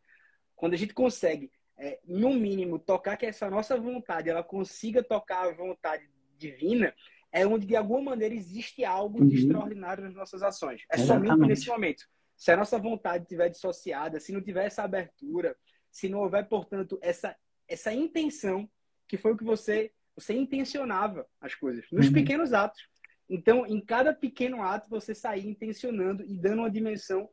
[0.56, 5.48] Quando a gente consegue, é, no mínimo, tocar que essa nossa vontade, ela consiga tocar
[5.48, 6.94] a vontade divina,
[7.32, 9.28] é onde, de alguma maneira, existe algo uhum.
[9.28, 10.84] de extraordinário nas nossas ações.
[10.92, 11.30] É Exatamente.
[11.30, 12.06] somente nesse momento.
[12.36, 15.56] Se a nossa vontade estiver dissociada, se não tiver essa abertura,
[15.96, 17.34] se não houver, portanto, essa,
[17.70, 18.70] essa intenção,
[19.08, 22.14] que foi o que você, você intencionava as coisas, nos uhum.
[22.14, 22.86] pequenos atos.
[23.30, 27.30] Então, em cada pequeno ato, você sair intencionando e dando uma dimensão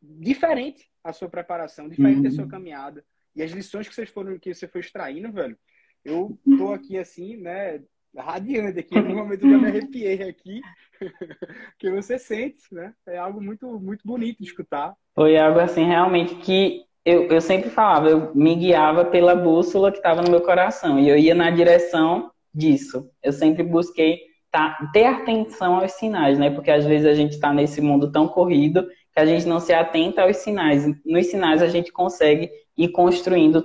[0.00, 2.28] diferente à sua preparação, diferente uhum.
[2.28, 3.04] à sua caminhada.
[3.34, 5.58] E as lições que vocês foram, que você foi extraindo, velho,
[6.04, 7.82] eu tô aqui assim, né,
[8.16, 10.60] radiante aqui, no momento eu me arrepiei aqui,
[11.80, 12.94] que você sente, né?
[13.08, 14.94] É algo muito, muito bonito de escutar.
[15.16, 19.98] Foi algo assim, realmente, que eu, eu sempre falava, eu me guiava pela bússola que
[19.98, 23.10] estava no meu coração, e eu ia na direção disso.
[23.22, 26.50] Eu sempre busquei tá, ter atenção aos sinais, né?
[26.50, 29.72] Porque às vezes a gente está nesse mundo tão corrido que a gente não se
[29.72, 30.86] atenta aos sinais.
[31.04, 33.64] Nos sinais a gente consegue ir construindo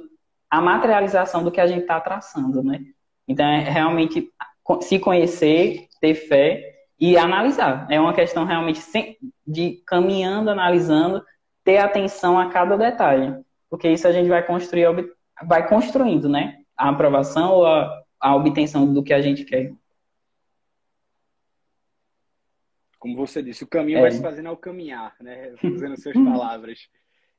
[0.50, 2.80] a materialização do que a gente está traçando, né?
[3.28, 4.28] Então é realmente
[4.82, 6.64] se conhecer, ter fé
[7.00, 7.88] e analisar.
[7.90, 8.82] É uma questão realmente
[9.48, 11.24] de caminhando, analisando,
[11.70, 14.88] ter atenção a cada detalhe, porque isso a gente vai construir,
[15.46, 16.64] vai construindo, né?
[16.76, 19.72] A aprovação ou a, a obtenção do que a gente quer.
[22.98, 24.02] Como você disse, o caminho é.
[24.02, 25.54] vai se fazendo ao caminhar, né?
[25.64, 26.90] Usando suas palavras.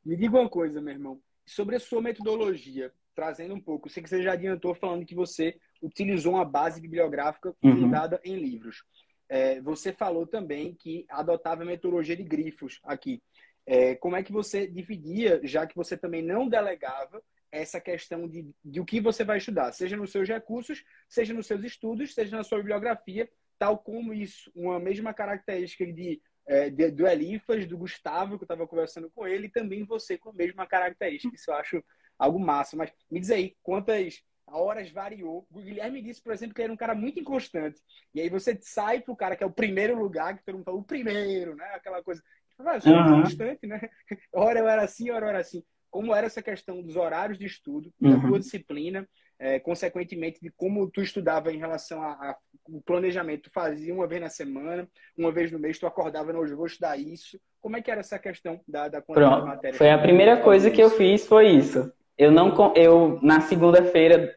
[0.04, 3.90] Me diga uma coisa, meu irmão, sobre a sua metodologia, trazendo um pouco.
[3.90, 7.80] Sei que você já adiantou falando que você utilizou uma base bibliográfica uhum.
[7.80, 8.32] fundada uhum.
[8.32, 8.84] em livros.
[9.28, 13.20] É, você falou também que adotava a metodologia de grifos aqui.
[13.66, 18.48] É, como é que você dividia, já que você também não delegava essa questão de,
[18.64, 22.36] de o que você vai estudar, seja nos seus recursos, seja nos seus estudos, seja
[22.36, 27.76] na sua bibliografia, tal como isso, uma mesma característica de, é, de do Elifas, do
[27.76, 31.34] Gustavo, que eu estava conversando com ele, e também você com a mesma característica.
[31.34, 31.84] Isso eu acho
[32.18, 32.76] algo massa.
[32.76, 35.46] Mas me diz aí, quantas horas variou?
[35.50, 37.80] O Guilherme disse, por exemplo, que ele era um cara muito inconstante.
[38.14, 40.64] E aí você sai para o cara que é o primeiro lugar, que todo mundo
[40.64, 41.66] fala, o primeiro, né?
[41.74, 42.22] Aquela coisa.
[42.64, 43.18] Mas eu uhum.
[43.18, 43.80] inconstante, né?
[44.32, 45.62] Hora eu era assim, hora eu era assim.
[45.90, 48.28] Como era essa questão dos horários de estudo, da uhum.
[48.28, 49.08] tua disciplina,
[49.40, 52.36] é, consequentemente de como tu estudava em relação ao
[52.84, 54.86] planejamento, tu fazia uma vez na semana,
[55.16, 57.40] uma vez no mês, tu acordava, não, hoje eu vou estudar isso.
[57.60, 59.78] Como é que era essa questão da, da de matéria?
[59.78, 61.90] Foi a primeira coisa que eu fiz, foi isso.
[62.16, 64.36] Eu não, eu na segunda-feira,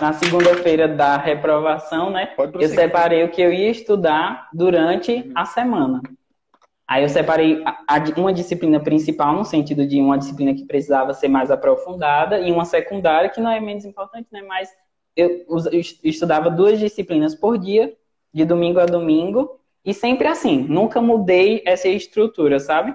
[0.00, 2.34] na segunda-feira da reprovação, né?
[2.54, 5.32] Eu separei o que eu ia estudar durante uhum.
[5.34, 6.00] a semana.
[6.90, 7.62] Aí eu separei
[8.16, 12.64] uma disciplina principal, no sentido de uma disciplina que precisava ser mais aprofundada, e uma
[12.64, 14.42] secundária, que não é menos importante, né?
[14.42, 14.68] Mas
[15.14, 15.46] eu
[16.02, 17.94] estudava duas disciplinas por dia,
[18.34, 22.92] de domingo a domingo, e sempre assim, nunca mudei essa estrutura, sabe?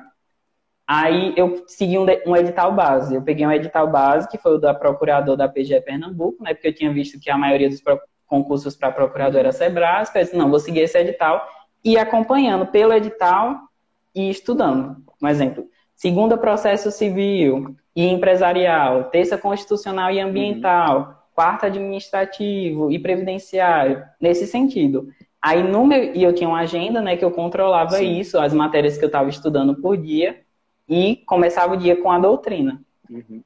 [0.85, 3.15] Aí eu segui um, edital base.
[3.15, 6.53] Eu peguei um edital base, que foi o da procurador da PGE Pernambuco, né?
[6.53, 7.81] Porque eu tinha visto que a maioria dos
[8.25, 10.19] concursos para procurador era Sebrasca.
[10.19, 11.47] Eu disse, não, vou seguir esse edital.
[11.81, 13.57] E acompanhando pelo edital
[14.15, 14.97] e estudando.
[15.21, 15.67] Um exemplo.
[15.95, 19.05] Segunda, processo civil e empresarial.
[19.05, 20.97] Terça, constitucional e ambiental.
[20.97, 21.13] Uhum.
[21.33, 24.03] Quarta, administrativo e previdenciário.
[24.19, 25.09] Nesse sentido.
[25.41, 28.19] Aí, no meu, e eu tinha uma agenda, né, que eu controlava Sim.
[28.19, 30.39] isso, as matérias que eu estava estudando por dia
[30.89, 32.81] e começava o dia com a doutrina.
[33.09, 33.41] Uhum.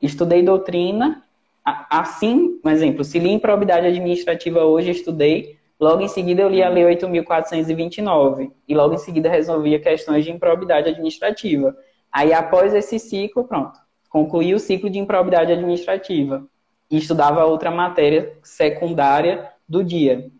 [0.00, 1.24] Estudei doutrina,
[1.64, 6.68] assim, um exemplo, se li improbidade administrativa hoje, estudei, logo em seguida eu li a
[6.68, 11.76] Lei 8.429, e logo em seguida resolvia questões de improbidade administrativa.
[12.12, 16.44] Aí, após esse ciclo, pronto, concluí o ciclo de improbidade administrativa
[16.90, 20.30] e estudava outra matéria secundária do dia.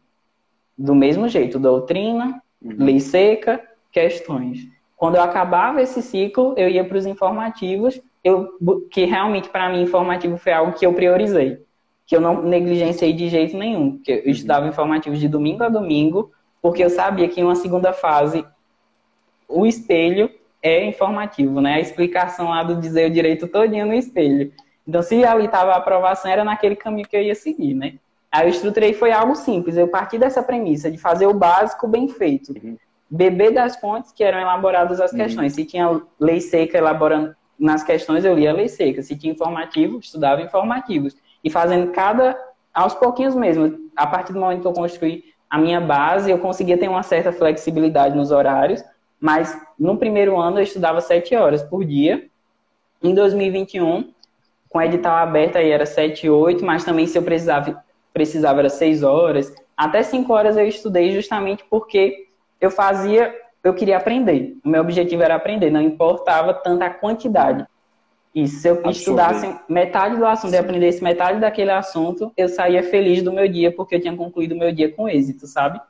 [0.76, 2.76] Do mesmo jeito, doutrina, uhum.
[2.78, 3.62] lei seca,
[3.92, 4.66] questões.
[4.96, 8.48] Quando eu acabava esse ciclo, eu ia para os informativos, eu,
[8.90, 11.62] que realmente para mim informativo foi algo que eu priorizei,
[12.08, 14.30] que eu não negligenciei de jeito nenhum, porque eu uhum.
[14.30, 18.44] estudava informativos de domingo a domingo, porque eu sabia que em uma segunda fase
[19.46, 20.28] o espelho
[20.60, 21.74] é informativo, né?
[21.74, 24.52] A explicação lá do dizer o direito todinho no espelho.
[24.86, 27.94] Então, se ali estava a aprovação, era naquele caminho que eu ia seguir, né?
[28.32, 29.76] Aí eu estruturei foi algo simples.
[29.76, 32.52] Eu parti dessa premissa de fazer o básico bem feito.
[32.52, 32.76] Uhum
[33.10, 35.18] beber das fontes que eram elaboradas as uhum.
[35.18, 35.54] questões.
[35.54, 39.02] Se tinha lei seca elaborando nas questões, eu lia lei seca.
[39.02, 41.16] Se tinha informativo, estudava informativos.
[41.48, 42.38] E fazendo cada,
[42.74, 43.88] aos pouquinhos mesmo.
[43.96, 47.32] A partir do momento que eu construí a minha base, eu conseguia ter uma certa
[47.32, 48.84] flexibilidade nos horários,
[49.18, 52.28] mas no primeiro ano eu estudava sete horas por dia.
[53.02, 54.12] Em 2021,
[54.68, 57.82] com edital aberto aí era 7, 8, mas também se eu precisava,
[58.12, 59.50] precisava era 6 horas.
[59.74, 62.26] Até 5 horas eu estudei justamente porque
[62.60, 63.34] eu fazia,
[63.64, 64.54] eu queria aprender.
[64.62, 67.66] O meu objetivo era aprender, não importava tanta quantidade.
[68.34, 68.90] E se eu Absurdo.
[68.96, 73.72] estudasse metade do assunto e aprendesse metade daquele assunto, eu saía feliz do meu dia,
[73.72, 75.80] porque eu tinha concluído o meu dia com êxito, sabe?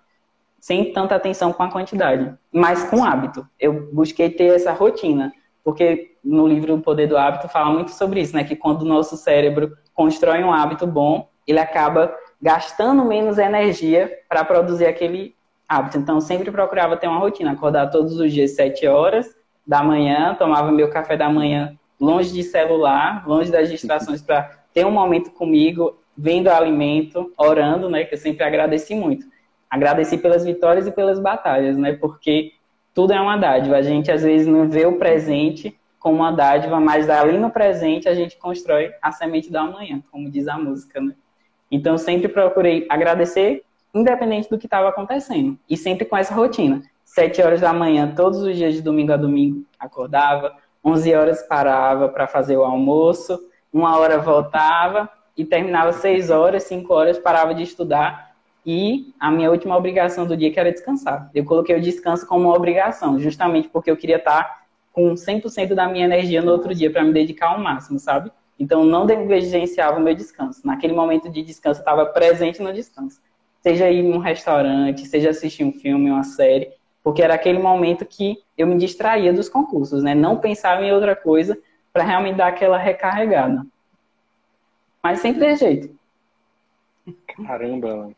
[0.60, 3.46] Sem tanta atenção com a quantidade, mas com hábito.
[3.58, 5.32] Eu busquei ter essa rotina,
[5.62, 8.44] porque no livro O Poder do Hábito fala muito sobre isso, né?
[8.44, 14.44] Que quando o nosso cérebro constrói um hábito bom, ele acaba gastando menos energia para
[14.44, 15.34] produzir aquele
[15.68, 15.98] hábito.
[15.98, 19.26] Então, sempre procurava ter uma rotina, acordar todos os dias sete horas
[19.66, 24.86] da manhã, tomava meu café da manhã longe de celular, longe das distrações, para ter
[24.86, 28.04] um momento comigo, vendo alimento, orando, né?
[28.04, 29.26] Que eu sempre agradeci muito.
[29.70, 31.92] Agradeci pelas vitórias e pelas batalhas, né?
[31.92, 32.52] Porque
[32.94, 33.76] tudo é uma dádiva.
[33.76, 38.08] A gente às vezes não vê o presente como uma dádiva, mas ali no presente
[38.08, 41.14] a gente constrói a semente da manhã, como diz a música, né?
[41.70, 43.62] Então sempre procurei agradecer,
[43.94, 46.82] independente do que estava acontecendo, e sempre com essa rotina.
[47.04, 50.54] Sete horas da manhã, todos os dias de domingo a domingo, acordava,
[50.84, 53.38] 11 horas parava para fazer o almoço,
[53.72, 58.28] uma hora voltava e terminava 6 horas, 5 horas, parava de estudar
[58.64, 61.30] e a minha última obrigação do dia que era descansar.
[61.34, 64.62] Eu coloquei o descanso como uma obrigação, justamente porque eu queria estar
[64.92, 68.30] com 100% da minha energia no outro dia para me dedicar ao máximo, sabe?
[68.58, 70.66] Então não negligenciava o meu descanso.
[70.66, 73.20] Naquele momento de descanso eu estava presente no descanso.
[73.62, 76.70] Seja ir num restaurante, seja assistir um filme, uma série,
[77.02, 80.14] porque era aquele momento que eu me distraía dos concursos, né?
[80.14, 81.60] Não pensava em outra coisa
[81.92, 83.66] para realmente dar aquela recarregada.
[85.02, 85.98] Mas sempre tem jeito.
[87.46, 88.12] Caramba,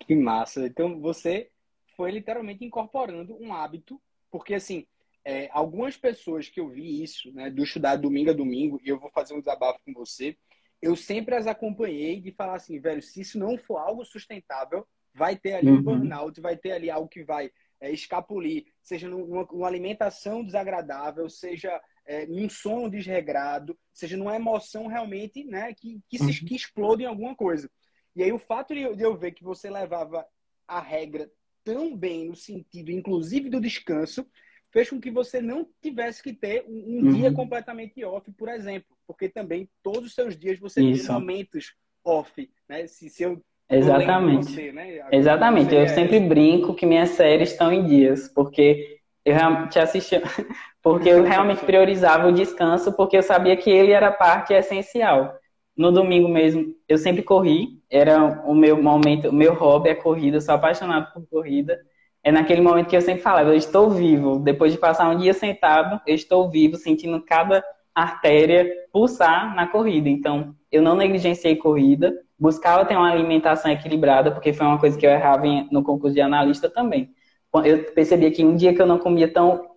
[0.00, 0.66] que massa.
[0.66, 1.48] Então você
[1.96, 4.00] foi literalmente incorporando um hábito,
[4.30, 4.86] porque assim,
[5.24, 8.98] é, algumas pessoas que eu vi isso, né, do estudar domingo a domingo, e eu
[8.98, 10.36] vou fazer um desabafo com você,
[10.80, 15.36] eu sempre as acompanhei de falar assim, velho, se isso não for algo sustentável, vai
[15.36, 15.76] ter ali uhum.
[15.76, 17.50] um burnout, vai ter ali algo que vai
[17.82, 24.86] é, escapulir, seja numa, numa, alimentação desagradável, seja é, num sono desregrado, seja numa emoção
[24.86, 26.46] realmente né, que, que, se, uhum.
[26.46, 27.68] que explode em alguma coisa.
[28.14, 30.24] E aí o fato de eu, de eu ver que você levava
[30.66, 31.28] a regra
[31.64, 34.24] tão bem no sentido, inclusive, do descanso,
[34.70, 37.12] fez com que você não tivesse que ter um, um uhum.
[37.14, 38.96] dia completamente off, por exemplo.
[39.08, 41.06] Porque também todos os seus dias você Isso.
[41.06, 41.74] tem momentos
[42.04, 42.48] off.
[42.68, 42.86] Né?
[42.86, 44.52] Se, se eu Exatamente.
[44.52, 45.00] Você, né?
[45.10, 45.74] Exatamente.
[45.74, 50.16] Eu sempre brinco que minhas séries estão em dias, porque eu te assisti,
[50.82, 55.34] porque eu realmente priorizava o descanso, porque eu sabia que ele era parte essencial.
[55.76, 60.36] No domingo mesmo, eu sempre corri, era o meu momento, o meu hobby é corrida,
[60.36, 61.78] eu sou apaixonado por corrida.
[62.22, 64.38] É naquele momento que eu sempre falava, eu estou vivo.
[64.38, 67.64] Depois de passar um dia sentado, eu estou vivo, sentindo cada
[67.94, 70.08] artéria pulsar na corrida.
[70.08, 75.06] Então, eu não negligenciei corrida, buscava ter uma alimentação equilibrada, porque foi uma coisa que
[75.06, 77.10] eu errava no concurso de analista também.
[77.64, 79.72] Eu percebia que um dia que eu não comia tão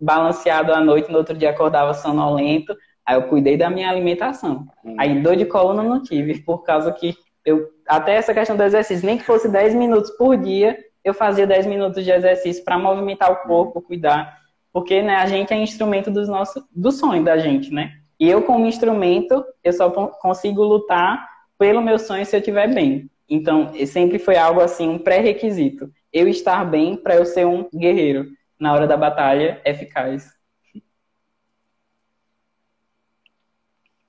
[0.00, 2.76] balanceado à noite, no outro dia acordava sonolento,
[3.06, 4.66] aí eu cuidei da minha alimentação.
[4.84, 4.96] Hum.
[4.98, 9.06] Aí dor de coluna não tive, por causa que eu, até essa questão do exercício,
[9.06, 13.30] nem que fosse 10 minutos por dia, eu fazia 10 minutos de exercício para movimentar
[13.30, 14.38] o corpo, cuidar,
[14.74, 17.96] porque né, a gente é instrumento dos nossos, do sonho da gente, né?
[18.18, 23.08] E eu, como instrumento, eu só consigo lutar pelo meu sonho se eu estiver bem.
[23.28, 25.92] Então, sempre foi algo assim, um pré-requisito.
[26.12, 28.26] Eu estar bem para eu ser um guerreiro
[28.58, 30.28] na hora da batalha eficaz.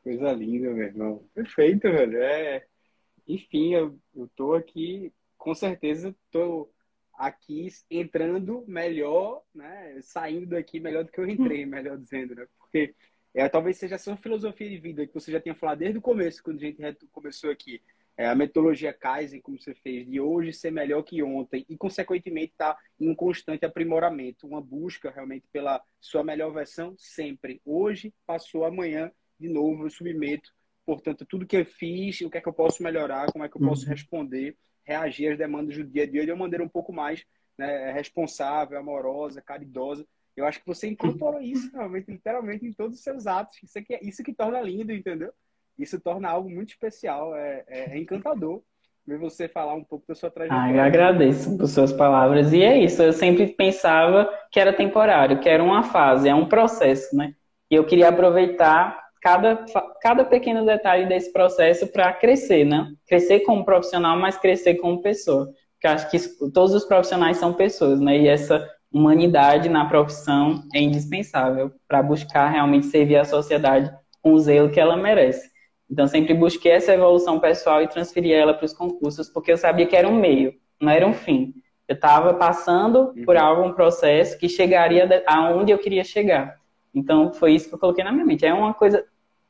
[0.02, 1.24] Coisa linda, meu irmão.
[1.36, 2.24] Perfeito, velho.
[2.24, 2.66] É...
[3.28, 6.68] Enfim, eu, eu tô aqui, com certeza, tô
[7.18, 10.00] aqui entrando melhor, né?
[10.02, 12.48] Saindo daqui melhor do que eu entrei, melhor dizendo, né?
[12.58, 12.94] Porque
[13.34, 16.02] é, talvez seja a sua filosofia de vida, que você já tinha falado desde o
[16.02, 17.82] começo, quando a gente começou aqui.
[18.18, 22.54] É, a metodologia Kaizen, como você fez, de hoje ser melhor que ontem, e, consequentemente,
[22.54, 27.62] está em um constante aprimoramento, uma busca realmente pela sua melhor versão sempre.
[27.66, 30.50] Hoje, passou, amanhã, de novo, eu submeto.
[30.86, 33.58] Portanto, tudo que eu fiz, o que é que eu posso melhorar, como é que
[33.58, 33.92] eu posso uhum.
[33.92, 34.56] responder,
[34.86, 37.26] reagir às demandas do dia a dia de uma maneira um pouco mais
[37.58, 40.06] né, responsável, amorosa, caridosa,
[40.36, 43.58] eu acho que você incorporou isso realmente, literalmente, em todos os seus atos.
[43.64, 45.32] Isso que, isso que torna lindo, entendeu?
[45.78, 48.62] Isso torna algo muito especial, é, é, é encantador
[49.08, 50.64] ver você falar um pouco da sua trajetória.
[50.64, 52.52] Ah, eu agradeço por suas palavras.
[52.52, 56.48] E é isso, eu sempre pensava que era temporário, que era uma fase, é um
[56.50, 57.36] processo, né?
[57.70, 59.66] E eu queria aproveitar cada,
[60.02, 62.94] cada pequeno detalhe desse processo para crescer, né?
[63.08, 65.50] Crescer como profissional, mas crescer como pessoa.
[65.74, 66.20] Porque acho que
[66.52, 68.20] todos os profissionais são pessoas, né?
[68.20, 74.40] E essa humanidade na profissão é indispensável para buscar realmente servir a sociedade com o
[74.40, 75.50] zelo que ela merece.
[75.90, 79.88] Então, sempre busquei essa evolução pessoal e transferi ela para os concursos, porque eu sabia
[79.88, 81.52] que era um meio, não era um fim.
[81.88, 83.42] Eu estava passando por uhum.
[83.42, 86.60] algum processo que chegaria aonde eu queria chegar.
[86.94, 88.46] Então, foi isso que eu coloquei na minha mente.
[88.46, 89.04] É uma coisa,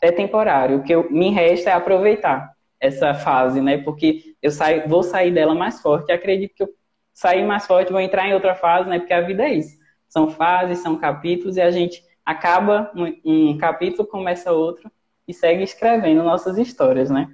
[0.06, 0.78] é temporário.
[0.78, 3.78] O que eu, me resta é aproveitar essa fase, né?
[3.80, 6.12] Porque eu saio, vou sair dela mais forte.
[6.12, 6.70] acredito que eu
[7.14, 8.99] sair mais forte, vou entrar em outra fase, né?
[8.99, 9.78] Porque a vida é isso.
[10.08, 14.91] São fases, são capítulos, e a gente acaba um, um capítulo, começa outro,
[15.28, 17.34] e segue escrevendo nossas histórias, né?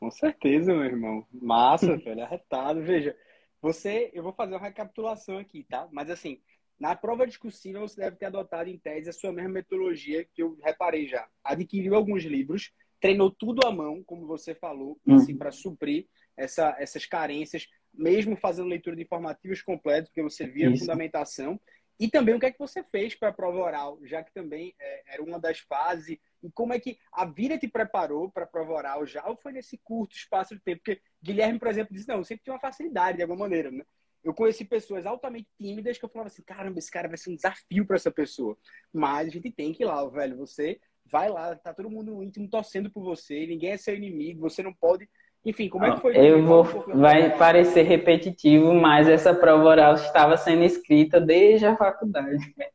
[0.00, 1.26] Com certeza, meu irmão.
[1.30, 2.82] Massa, velho, arretado.
[2.82, 3.16] Veja,
[3.62, 5.86] você, eu vou fazer uma recapitulação aqui, tá?
[5.92, 6.40] Mas assim,
[6.80, 10.56] na prova discursiva você deve ter adotado em tese a sua mesma metodologia que eu
[10.62, 11.28] reparei já.
[11.44, 15.16] Adquiriu alguns livros, treinou tudo à mão, como você falou, uhum.
[15.16, 20.70] assim, para suprir essa, essas carências, mesmo fazendo leitura de informativos completos, porque você via
[20.70, 20.80] Isso.
[20.80, 21.60] fundamentação.
[21.98, 24.74] E também o que é que você fez para a prova oral, já que também
[24.80, 26.16] é, era uma das fases.
[26.42, 29.52] E como é que a vida te preparou para a prova oral já ou foi
[29.52, 30.80] nesse curto espaço de tempo?
[30.82, 33.84] Porque Guilherme, por exemplo, disse: não, eu sempre tinha uma facilidade de alguma maneira, né?
[34.22, 37.34] Eu conheci pessoas altamente tímidas que eu falava assim: caramba, esse cara vai ser um
[37.34, 38.56] desafio para essa pessoa.
[38.92, 40.36] Mas a gente tem que ir lá, velho.
[40.36, 44.62] Você vai lá, tá todo mundo íntimo torcendo por você, ninguém é seu inimigo, você
[44.62, 45.08] não pode
[45.44, 46.16] enfim, como é que foi?
[46.16, 46.64] Eu vou,
[46.94, 52.36] vai parecer repetitivo, mas essa prova oral estava sendo escrita desde a faculdade.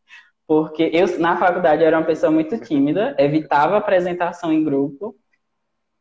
[0.48, 5.16] Porque eu, na faculdade, era uma pessoa muito tímida, evitava apresentação em grupo.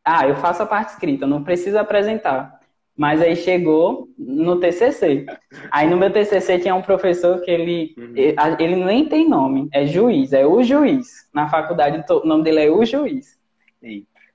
[0.05, 2.61] Ah, eu faço a parte escrita, não preciso apresentar.
[2.97, 5.27] Mas aí chegou no TCC.
[5.71, 8.15] Aí no meu TCC tinha um professor que ele, uhum.
[8.59, 11.29] ele nem tem nome, é juiz, é o juiz.
[11.35, 13.37] Na faculdade o nome dele é o juiz.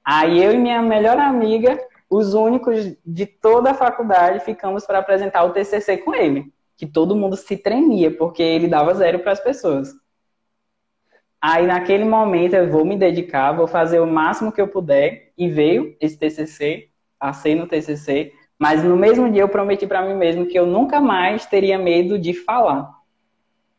[0.04, 1.80] Aí eu e minha melhor amiga
[2.10, 7.16] os únicos de toda a faculdade ficamos para apresentar o TCC com ele, que todo
[7.16, 9.94] mundo se tremia, porque ele dava zero para as pessoas.
[11.40, 15.48] Aí, naquele momento, eu vou me dedicar, vou fazer o máximo que eu puder, e
[15.48, 20.46] veio esse TCC, passei no TCC, mas no mesmo dia eu prometi para mim mesmo
[20.46, 22.92] que eu nunca mais teria medo de falar.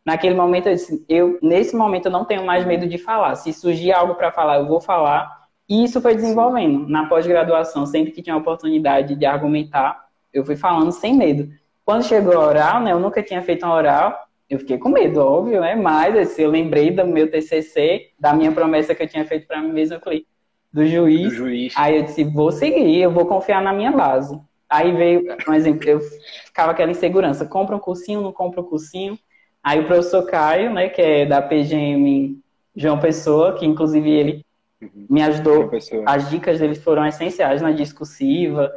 [0.05, 3.35] Naquele momento eu disse, eu, nesse momento eu não tenho mais medo de falar.
[3.35, 6.89] Se surgir algo para falar, eu vou falar e isso foi desenvolvendo.
[6.89, 11.49] Na pós-graduação, sempre que tinha a oportunidade de argumentar, eu fui falando sem medo.
[11.85, 14.19] Quando chegou a oral, né, eu nunca tinha feito uma oral,
[14.49, 15.77] eu fiquei com medo, óbvio, né?
[15.77, 19.61] Mas assim, eu lembrei do meu TCC, da minha promessa que eu tinha feito para
[19.61, 20.27] mim mesmo, eu falei,
[20.73, 21.29] do juiz.
[21.29, 21.73] do juiz.
[21.77, 24.41] Aí eu disse, vou seguir, eu vou confiar na minha base.
[24.71, 26.01] Aí veio, um exemplo, eu
[26.47, 29.19] ficava aquela insegurança, compra um cursinho, não compra um cursinho.
[29.63, 32.39] Aí o professor Caio, né, que é da PGM
[32.75, 34.45] João Pessoa, que inclusive ele
[34.81, 35.07] Uhum.
[35.09, 35.71] Me ajudou.
[36.07, 38.73] As dicas dele foram essenciais na discursiva.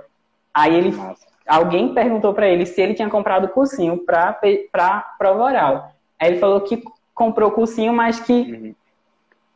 [0.54, 1.26] Aí ele, Nossa.
[1.48, 4.39] alguém perguntou para ele se ele tinha comprado o cursinho para
[4.72, 5.91] para prova oral.
[6.20, 6.84] Aí ele falou que
[7.14, 8.76] comprou o cursinho, mas que uhum.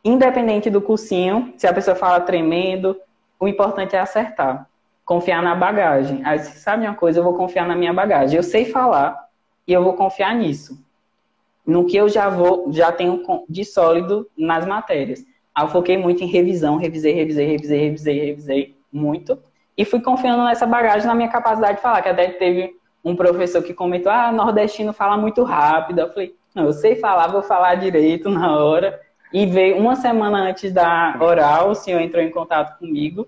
[0.04, 2.98] independente do cursinho, se a pessoa fala tremendo,
[3.38, 4.66] o importante é acertar.
[5.08, 6.20] Confiar na bagagem.
[6.22, 8.36] Aí, sabe uma coisa, eu vou confiar na minha bagagem.
[8.36, 9.18] Eu sei falar
[9.66, 10.78] e eu vou confiar nisso.
[11.66, 15.24] No que eu já vou, já tenho de sólido nas matérias.
[15.54, 19.38] Aí eu foquei muito em revisão, revisei, revisei, revisei, revisei, revisei muito.
[19.78, 23.62] E fui confiando nessa bagagem na minha capacidade de falar, que até teve um professor
[23.62, 26.00] que comentou, ah, nordestino fala muito rápido.
[26.00, 29.00] Eu falei, não, eu sei falar, vou falar direito na hora.
[29.32, 33.26] E veio uma semana antes da oral, o senhor entrou em contato comigo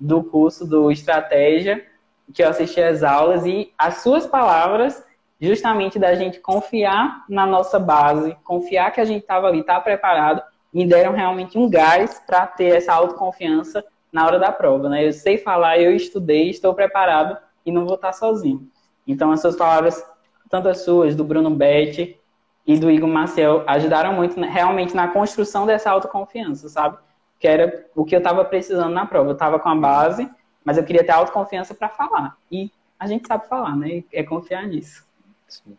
[0.00, 1.84] do curso do Estratégia,
[2.32, 5.04] que eu assisti às aulas, e as suas palavras,
[5.40, 10.42] justamente da gente confiar na nossa base, confiar que a gente estava ali, tá preparado,
[10.72, 15.06] me deram realmente um gás para ter essa autoconfiança na hora da prova, né?
[15.06, 17.36] Eu sei falar, eu estudei, estou preparado
[17.66, 18.68] e não vou estar sozinho.
[19.06, 20.04] Então, as suas palavras,
[20.48, 22.18] tanto as suas, do Bruno Betti
[22.66, 26.98] e do Igor Marcel, ajudaram muito né, realmente na construção dessa autoconfiança, sabe?
[27.40, 29.30] Que era o que eu estava precisando na prova.
[29.30, 30.30] Eu estava com a base,
[30.64, 32.36] mas eu queria ter autoconfiança para falar.
[32.52, 34.04] E a gente sabe falar, né?
[34.12, 35.04] É confiar nisso.
[35.48, 35.76] Sim.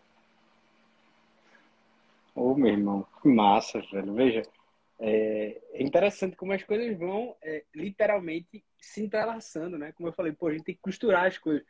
[2.36, 4.14] Ô, meu irmão, que massa, velho.
[4.14, 4.42] Veja,
[5.04, 9.92] é, é, interessante como as coisas vão é, literalmente se entrelaçando, né?
[9.94, 11.66] Como eu falei, pô, a gente tem que costurar as coisas.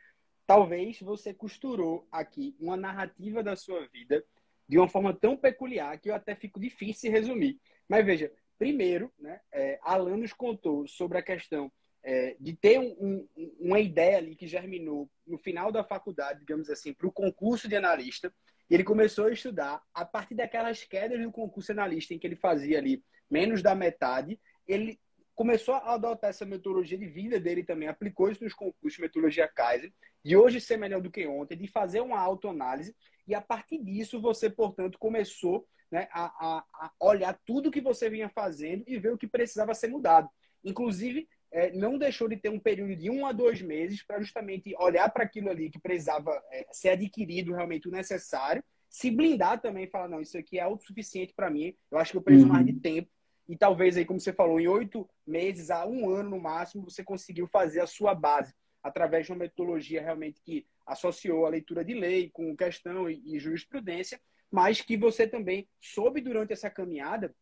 [0.46, 4.22] Talvez você costurou aqui uma narrativa da sua vida
[4.68, 7.60] de uma forma tão peculiar que eu até fico difícil de resumir.
[7.88, 8.30] Mas veja,
[8.62, 11.68] primeiro, né, é, Alan nos contou sobre a questão
[12.00, 16.70] é, de ter um, um, uma ideia ali que germinou no final da faculdade, digamos
[16.70, 18.32] assim, para o concurso de analista.
[18.70, 22.36] E ele começou a estudar a partir daquelas quedas do concurso analista em que ele
[22.36, 24.38] fazia ali menos da metade.
[24.64, 24.96] Ele
[25.34, 29.92] começou a adotar essa metodologia de vida dele também, aplicou isso nos concursos metodologia Kaiser,
[30.24, 32.94] de hoje ser melhor do que ontem, de fazer uma autoanálise,
[33.26, 38.08] e a partir disso você, portanto, começou né, a, a, a, olhar tudo que você
[38.08, 40.28] vinha fazendo e ver o que precisava ser mudado.
[40.64, 44.74] Inclusive, é, não deixou de ter um período de um a dois meses para justamente
[44.78, 49.84] olhar para aquilo ali que precisava é, ser adquirido realmente o necessário, se blindar também
[49.84, 52.54] e falar, não, isso aqui é autossuficiente para mim, eu acho que eu preciso uhum.
[52.54, 53.10] mais de tempo.
[53.46, 57.04] E talvez aí, como você falou, em oito meses a um ano no máximo, você
[57.04, 61.92] conseguiu fazer a sua base através de uma metodologia realmente que associou a leitura de
[61.92, 64.20] lei com questão e, e jurisprudência,
[64.52, 67.34] mas que você também soube durante essa caminhada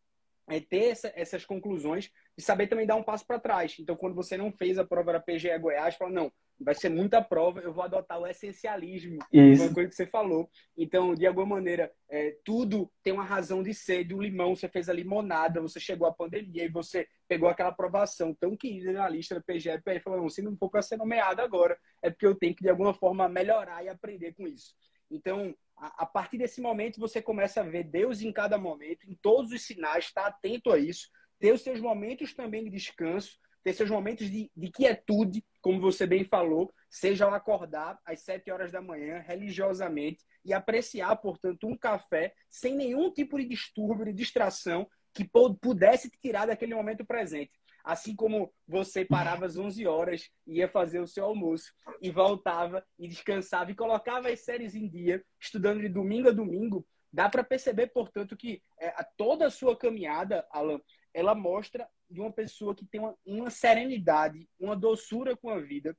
[0.47, 3.75] é, ter essa, essas conclusões e saber também dar um passo para trás.
[3.79, 7.21] Então, quando você não fez a prova da PGE Goiás, fala, não, vai ser muita
[7.21, 9.63] prova, eu vou adotar o essencialismo, Isso.
[9.63, 10.49] uma coisa que você falou.
[10.77, 14.03] Então, de alguma maneira, é, tudo tem uma razão de ser.
[14.03, 18.33] Do limão, você fez a limonada, você chegou à pandemia e você pegou aquela aprovação
[18.33, 21.41] tão querida na lista da PGE e falou, não, se não for para ser nomeado
[21.41, 24.75] agora, é porque eu tenho que, de alguma forma, melhorar e aprender com isso.
[25.11, 29.51] Então, a, partir desse momento, você começa a ver Deus em cada momento, em todos
[29.51, 31.09] os sinais, estar tá atento a isso,
[31.39, 36.07] ter os seus momentos também de descanso, ter seus momentos de, de quietude, como você
[36.07, 41.77] bem falou, seja ao acordar às sete horas da manhã, religiosamente, e apreciar, portanto, um
[41.77, 45.29] café sem nenhum tipo de distúrbio, de distração que
[45.61, 47.51] pudesse te tirar daquele momento presente.
[47.83, 53.07] Assim como você parava às 11 horas, ia fazer o seu almoço e voltava e
[53.07, 57.87] descansava e colocava as séries em dia, estudando de domingo a domingo, dá para perceber,
[57.87, 60.79] portanto, que é, toda a sua caminhada, Alan,
[61.13, 65.97] ela mostra de uma pessoa que tem uma, uma serenidade, uma doçura com a vida.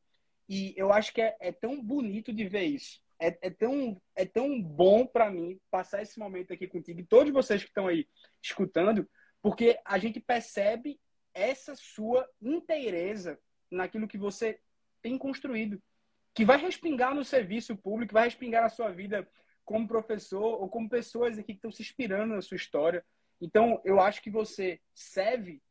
[0.49, 3.01] E eu acho que é, é tão bonito de ver isso.
[3.21, 7.33] É, é, tão, é tão bom para mim passar esse momento aqui contigo e todos
[7.33, 8.09] vocês que estão aí
[8.43, 9.09] escutando,
[9.41, 10.99] porque a gente percebe
[11.35, 13.39] essa sua inteireza
[13.71, 14.61] naquilo que você
[15.01, 15.83] tem construído,
[16.35, 19.29] que vai respingar no serviço público, vai respingar na sua vida
[19.65, 23.05] como professor ou como pessoas aqui que estão se inspirando na sua história.
[23.41, 25.63] Então, eu acho que você serve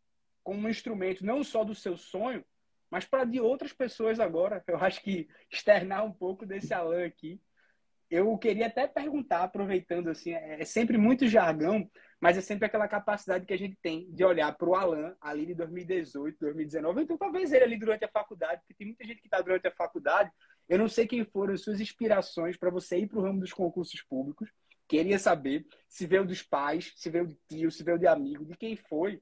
[0.44, 2.44] como um instrumento não só do seu sonho,
[2.90, 4.64] mas para de outras pessoas agora.
[4.68, 7.40] Eu acho que externar um pouco desse Alan aqui.
[8.10, 11.90] Eu queria até perguntar, aproveitando assim, é, é sempre muito jargão,
[12.22, 15.48] mas é sempre aquela capacidade que a gente tem de olhar para o Alan ali
[15.48, 19.28] de 2018, 2019, então talvez ele ali durante a faculdade, porque tem muita gente que
[19.28, 20.32] está durante a faculdade.
[20.70, 23.52] Eu não sei quem foram as suas inspirações para você ir para o ramo dos
[23.52, 24.50] concursos públicos.
[24.88, 28.56] Queria saber se veio dos pais, se veio de tio, se veio de amigo, de
[28.56, 29.20] quem foi.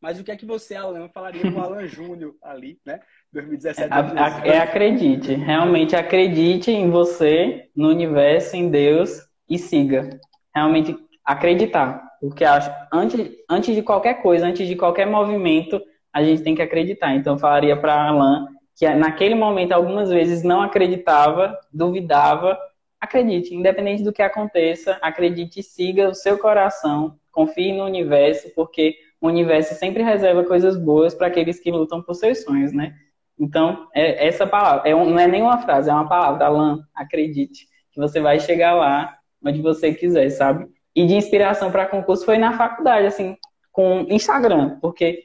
[0.00, 3.00] Mas o que é que você, Alan, falaria para o Alan Júnior ali, né?
[3.32, 3.88] 2017.
[3.92, 10.10] A, é, acredite, realmente acredite em você, no universo, em Deus e siga.
[10.54, 12.02] Realmente acreditar.
[12.20, 15.80] Porque acho, antes, antes de qualquer coisa, antes de qualquer movimento,
[16.12, 17.14] a gente tem que acreditar.
[17.14, 18.46] Então, eu falaria para Alan
[18.76, 22.58] que naquele momento, algumas vezes, não acreditava, duvidava.
[23.00, 28.96] Acredite, independente do que aconteça, acredite e siga o seu coração, confie no universo, porque
[29.20, 32.94] o universo sempre reserva coisas boas para aqueles que lutam por seus sonhos, né?
[33.38, 36.86] Então, é, essa palavra, é um, não é nem uma frase, é uma palavra, Alan,
[36.94, 40.68] acredite, que você vai chegar lá onde você quiser, sabe?
[40.94, 43.36] E de inspiração para concurso foi na faculdade, assim,
[43.70, 45.24] com Instagram, porque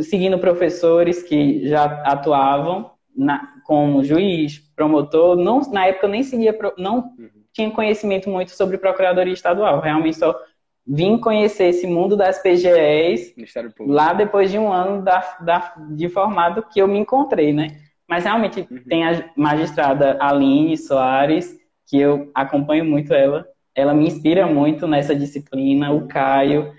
[0.00, 6.56] seguindo professores que já atuavam na, como juiz, promotor, não, na época eu nem seguia,
[6.76, 7.30] não uhum.
[7.52, 10.38] tinha conhecimento muito sobre procuradoria estadual, realmente só
[10.86, 13.34] vim conhecer esse mundo das PGEs
[13.80, 17.78] lá depois de um ano da, da, de formado que eu me encontrei, né?
[18.08, 18.82] Mas realmente uhum.
[18.88, 23.46] tem a magistrada Aline Soares, que eu acompanho muito ela,
[23.78, 26.74] ela me inspira muito nessa disciplina, o Caio,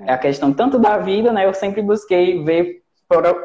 [0.00, 1.44] a questão tanto da vida, né?
[1.44, 2.82] Eu sempre busquei ver,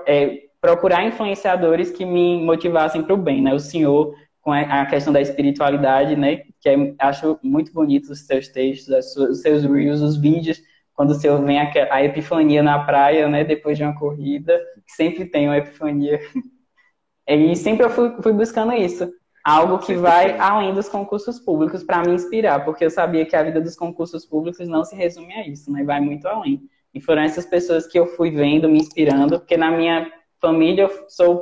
[0.06, 3.54] é, procurar influenciadores que me motivassem para o bem, né?
[3.54, 6.44] O senhor com a questão da espiritualidade, né?
[6.62, 10.62] Que é, acho muito bonito os seus textos, os seus reels, os vídeos,
[10.94, 13.44] quando o senhor vem a, a epifania na praia, né?
[13.44, 14.58] Depois de uma corrida,
[14.88, 16.20] sempre tem uma epifania.
[17.30, 19.12] E sempre eu fui, fui buscando isso
[19.48, 23.42] algo que vai além dos concursos públicos para me inspirar, porque eu sabia que a
[23.42, 25.86] vida dos concursos públicos não se resume a isso, né?
[25.86, 26.64] Vai muito além.
[26.94, 31.06] E foram essas pessoas que eu fui vendo, me inspirando, porque na minha família eu
[31.08, 31.42] sou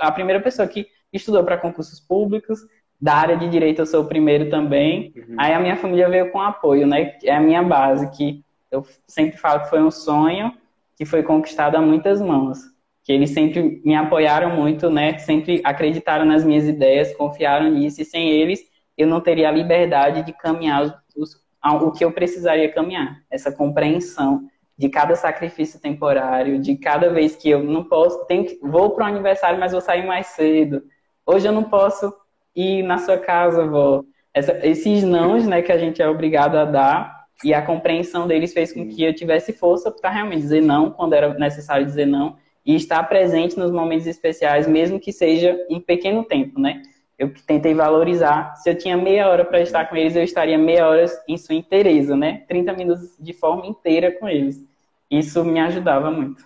[0.00, 2.58] a primeira pessoa que estudou para concursos públicos,
[3.00, 5.12] da área de direito eu sou o primeiro também.
[5.16, 5.36] Uhum.
[5.38, 7.16] Aí a minha família veio com apoio, né?
[7.22, 10.52] É a minha base, que eu sempre falo que foi um sonho
[10.96, 12.73] que foi conquistado a muitas mãos
[13.04, 15.18] que eles sempre me apoiaram muito, né?
[15.18, 18.60] Sempre acreditaram nas minhas ideias, confiaram nisso, e sem eles
[18.96, 21.36] eu não teria a liberdade de caminhar os,
[21.82, 23.20] o que eu precisaria caminhar.
[23.30, 28.58] Essa compreensão de cada sacrifício temporário, de cada vez que eu não posso, tenho que,
[28.62, 30.82] vou para o aniversário, mas vou sair mais cedo.
[31.26, 32.12] Hoje eu não posso
[32.56, 34.04] ir na sua casa, vou.
[34.32, 38.52] Essa, esses nãos, né, que a gente é obrigado a dar, E a compreensão deles
[38.52, 42.36] fez com que eu tivesse força para realmente dizer não quando era necessário dizer não
[42.64, 46.82] e estar presente nos momentos especiais, mesmo que seja um pequeno tempo, né?
[47.18, 48.56] Eu tentei valorizar.
[48.56, 51.54] Se eu tinha meia hora para estar com eles, eu estaria meia hora em sua
[51.54, 52.44] inteireza, né?
[52.48, 54.64] 30 minutos de forma inteira com eles.
[55.10, 56.44] Isso me ajudava muito.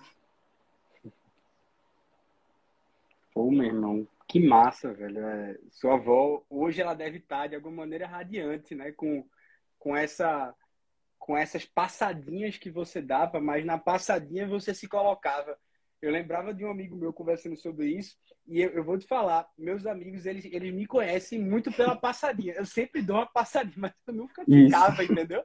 [3.33, 5.25] Pô, meu irmão, que massa, velho.
[5.25, 8.91] É, sua avó, hoje ela deve estar de alguma maneira radiante, né?
[8.91, 9.25] Com,
[9.79, 10.53] com essa
[11.17, 15.59] com essas passadinhas que você dava, mas na passadinha você se colocava.
[16.01, 18.15] Eu lembrava de um amigo meu conversando sobre isso,
[18.47, 22.53] e eu, eu, vou te falar, meus amigos, eles, eles me conhecem muito pela passadinha.
[22.53, 25.11] Eu sempre dou uma passadinha, mas eu nunca ficava, isso.
[25.11, 25.43] entendeu?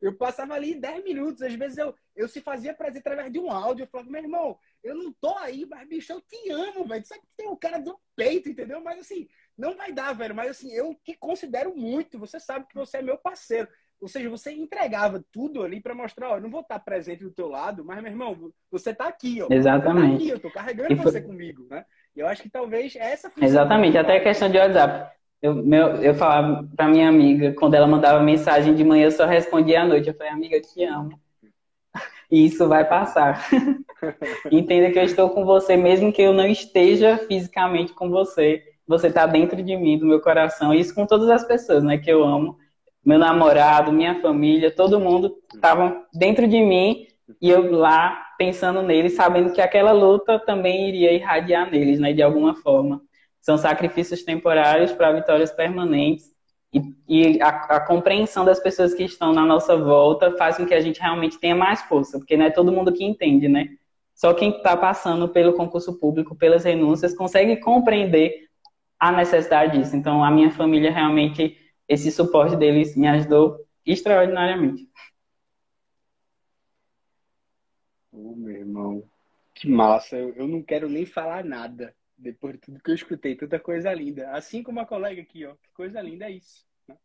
[0.00, 3.50] Eu passava ali 10 minutos, às vezes eu, eu se fazia prazer através de um
[3.50, 7.04] áudio, eu falava, meu irmão, eu não tô aí, mas bicho, eu te amo, velho.
[7.06, 8.82] Sabe que tem o cara do peito, entendeu?
[8.82, 9.26] Mas assim,
[9.56, 10.34] não vai dar, velho.
[10.34, 13.66] Mas assim, eu te considero muito, você sabe que você é meu parceiro.
[14.04, 17.30] Ou seja, você entregava tudo ali para mostrar, ó, eu não vou estar presente do
[17.30, 19.46] teu lado, mas, meu irmão, você está aqui, ó.
[19.50, 20.08] Exatamente.
[20.08, 21.86] Tá aqui, eu tô carregando você comigo, né?
[22.14, 25.10] E eu acho que talvez essa Exatamente, até a questão de WhatsApp.
[25.40, 29.24] Eu, meu, eu falava pra minha amiga, quando ela mandava mensagem de manhã, eu só
[29.24, 30.08] respondia à noite.
[30.08, 31.18] Eu falei, amiga, eu te amo.
[32.30, 33.48] E isso vai passar.
[34.52, 38.62] Entenda que eu estou com você, mesmo que eu não esteja fisicamente com você.
[38.86, 40.74] Você está dentro de mim, do meu coração.
[40.74, 42.58] E isso com todas as pessoas, né, que eu amo
[43.04, 47.06] meu namorado, minha família, todo mundo estavam dentro de mim
[47.40, 52.22] e eu lá pensando neles, sabendo que aquela luta também iria irradiar neles, né, de
[52.22, 53.00] alguma forma.
[53.40, 56.32] São sacrifícios temporários para vitórias permanentes
[56.72, 60.74] e, e a, a, compreensão das pessoas que estão na nossa volta faz com que
[60.74, 63.68] a gente realmente tenha mais força, porque não é todo mundo que entende, né?
[64.14, 68.48] Só quem está passando pelo concurso público, pelas renúncias, consegue compreender
[68.98, 69.94] a necessidade disso.
[69.94, 71.56] Então, a minha família realmente
[71.88, 74.88] esse suporte deles me ajudou extraordinariamente.
[78.12, 79.04] Oh, meu irmão,
[79.54, 80.16] que massa.
[80.16, 83.92] Eu, eu não quero nem falar nada depois de tudo que eu escutei, tanta coisa
[83.92, 84.30] linda.
[84.30, 86.64] Assim como a colega aqui, ó, que coisa linda é isso.
[86.88, 86.96] Né?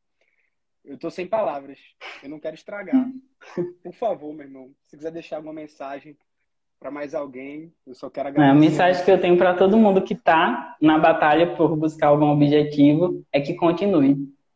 [0.86, 1.80] Eu tô sem palavras.
[2.24, 3.10] Eu não quero estragar.
[3.84, 6.16] Por favor, meu irmão, se quiser deixar alguma mensagem
[6.80, 8.56] para mais alguém, eu só quero agradecer.
[8.56, 12.28] A mensagem que eu tenho para todo mundo que está na batalha por buscar algum
[12.28, 14.16] objetivo é que continue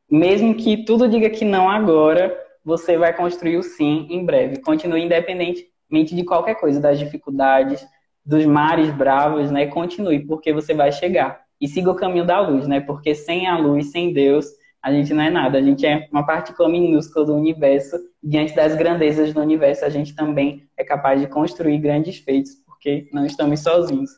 [0.09, 4.57] mesmo que tudo diga que não agora, você vai construir o sim em breve.
[4.61, 7.85] Continue independentemente de qualquer coisa, das dificuldades,
[8.25, 9.67] dos mares bravos, né?
[9.67, 11.41] Continue, porque você vai chegar.
[11.59, 12.79] E siga o caminho da luz, né?
[12.79, 14.45] Porque sem a luz, sem Deus,
[14.81, 15.57] a gente não é nada.
[15.57, 17.97] A gente é uma partícula minúscula do universo.
[18.21, 23.07] Diante das grandezas do universo, a gente também é capaz de construir grandes feitos, porque
[23.11, 24.11] não estamos sozinhos.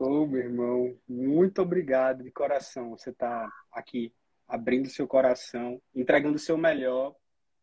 [0.00, 2.96] Ô, oh, meu irmão, muito obrigado de coração.
[2.96, 4.14] Você está aqui
[4.48, 7.14] abrindo seu coração, entregando o seu melhor.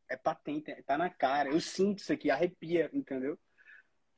[0.07, 1.49] É patente, está na cara.
[1.49, 3.39] Eu sinto isso aqui, arrepia, entendeu?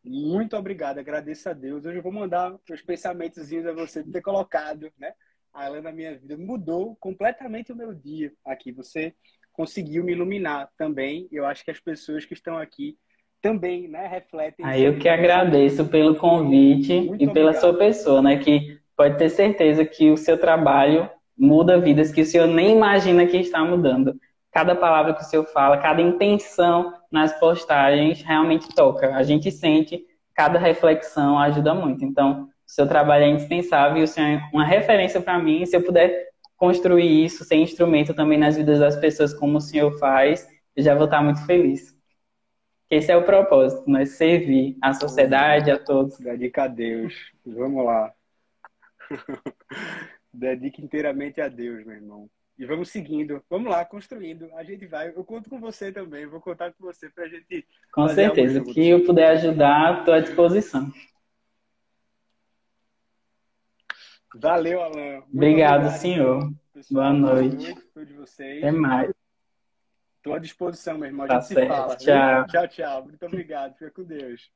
[0.03, 1.85] Muito obrigado, agradeço a Deus.
[1.85, 5.13] Hoje eu vou mandar os pensamentos a você ter colocado, né?
[5.53, 8.73] A ela na minha vida mudou completamente o meu dia aqui.
[8.73, 9.15] Você
[9.53, 11.29] conseguiu me iluminar também.
[11.31, 12.99] Eu acho que as pessoas que estão aqui
[13.41, 14.65] também né, refletem.
[14.65, 17.61] Aí eu que agradeço pelo convite Muito e pela obrigado.
[17.61, 18.37] sua pessoa, né?
[18.37, 23.25] Que pode ter certeza que o seu trabalho muda vidas que o senhor nem imagina
[23.25, 24.13] que está mudando.
[24.51, 29.15] Cada palavra que o senhor fala, cada intenção nas postagens realmente toca.
[29.15, 32.03] A gente sente, cada reflexão ajuda muito.
[32.03, 35.65] Então, o seu trabalho é indispensável e o senhor é uma referência para mim.
[35.65, 39.97] Se eu puder construir isso, ser instrumento também nas vidas das pessoas como o senhor
[39.97, 41.98] faz, eu já vou estar muito feliz.
[42.89, 44.05] Esse é o propósito, né?
[44.05, 46.17] Servir a sociedade, a todos.
[46.17, 47.13] Dedica a Deus.
[47.45, 48.13] Vamos lá.
[50.33, 52.29] Dedique inteiramente a Deus, meu irmão.
[52.57, 53.41] E vamos seguindo.
[53.49, 54.49] Vamos lá, construindo.
[54.55, 55.09] A gente vai.
[55.09, 56.25] Eu conto com você também.
[56.25, 57.65] Vou contar com você para a gente.
[57.93, 58.61] Com certeza.
[58.61, 60.91] O que eu puder ajudar, estou à disposição.
[64.35, 65.23] Valeu, Alan.
[65.33, 66.53] Obrigado, obrigado, senhor.
[66.73, 67.75] Pessoal, Boa noite.
[67.95, 68.15] noite
[68.57, 69.11] Até mais.
[70.29, 71.25] Estou à disposição, meu irmão.
[71.25, 71.61] A tá gente certo.
[71.61, 71.95] se fala.
[71.95, 72.47] Tchau.
[72.47, 73.03] Tchau, tchau.
[73.05, 73.73] Muito obrigado.
[73.73, 74.51] Fica com Deus.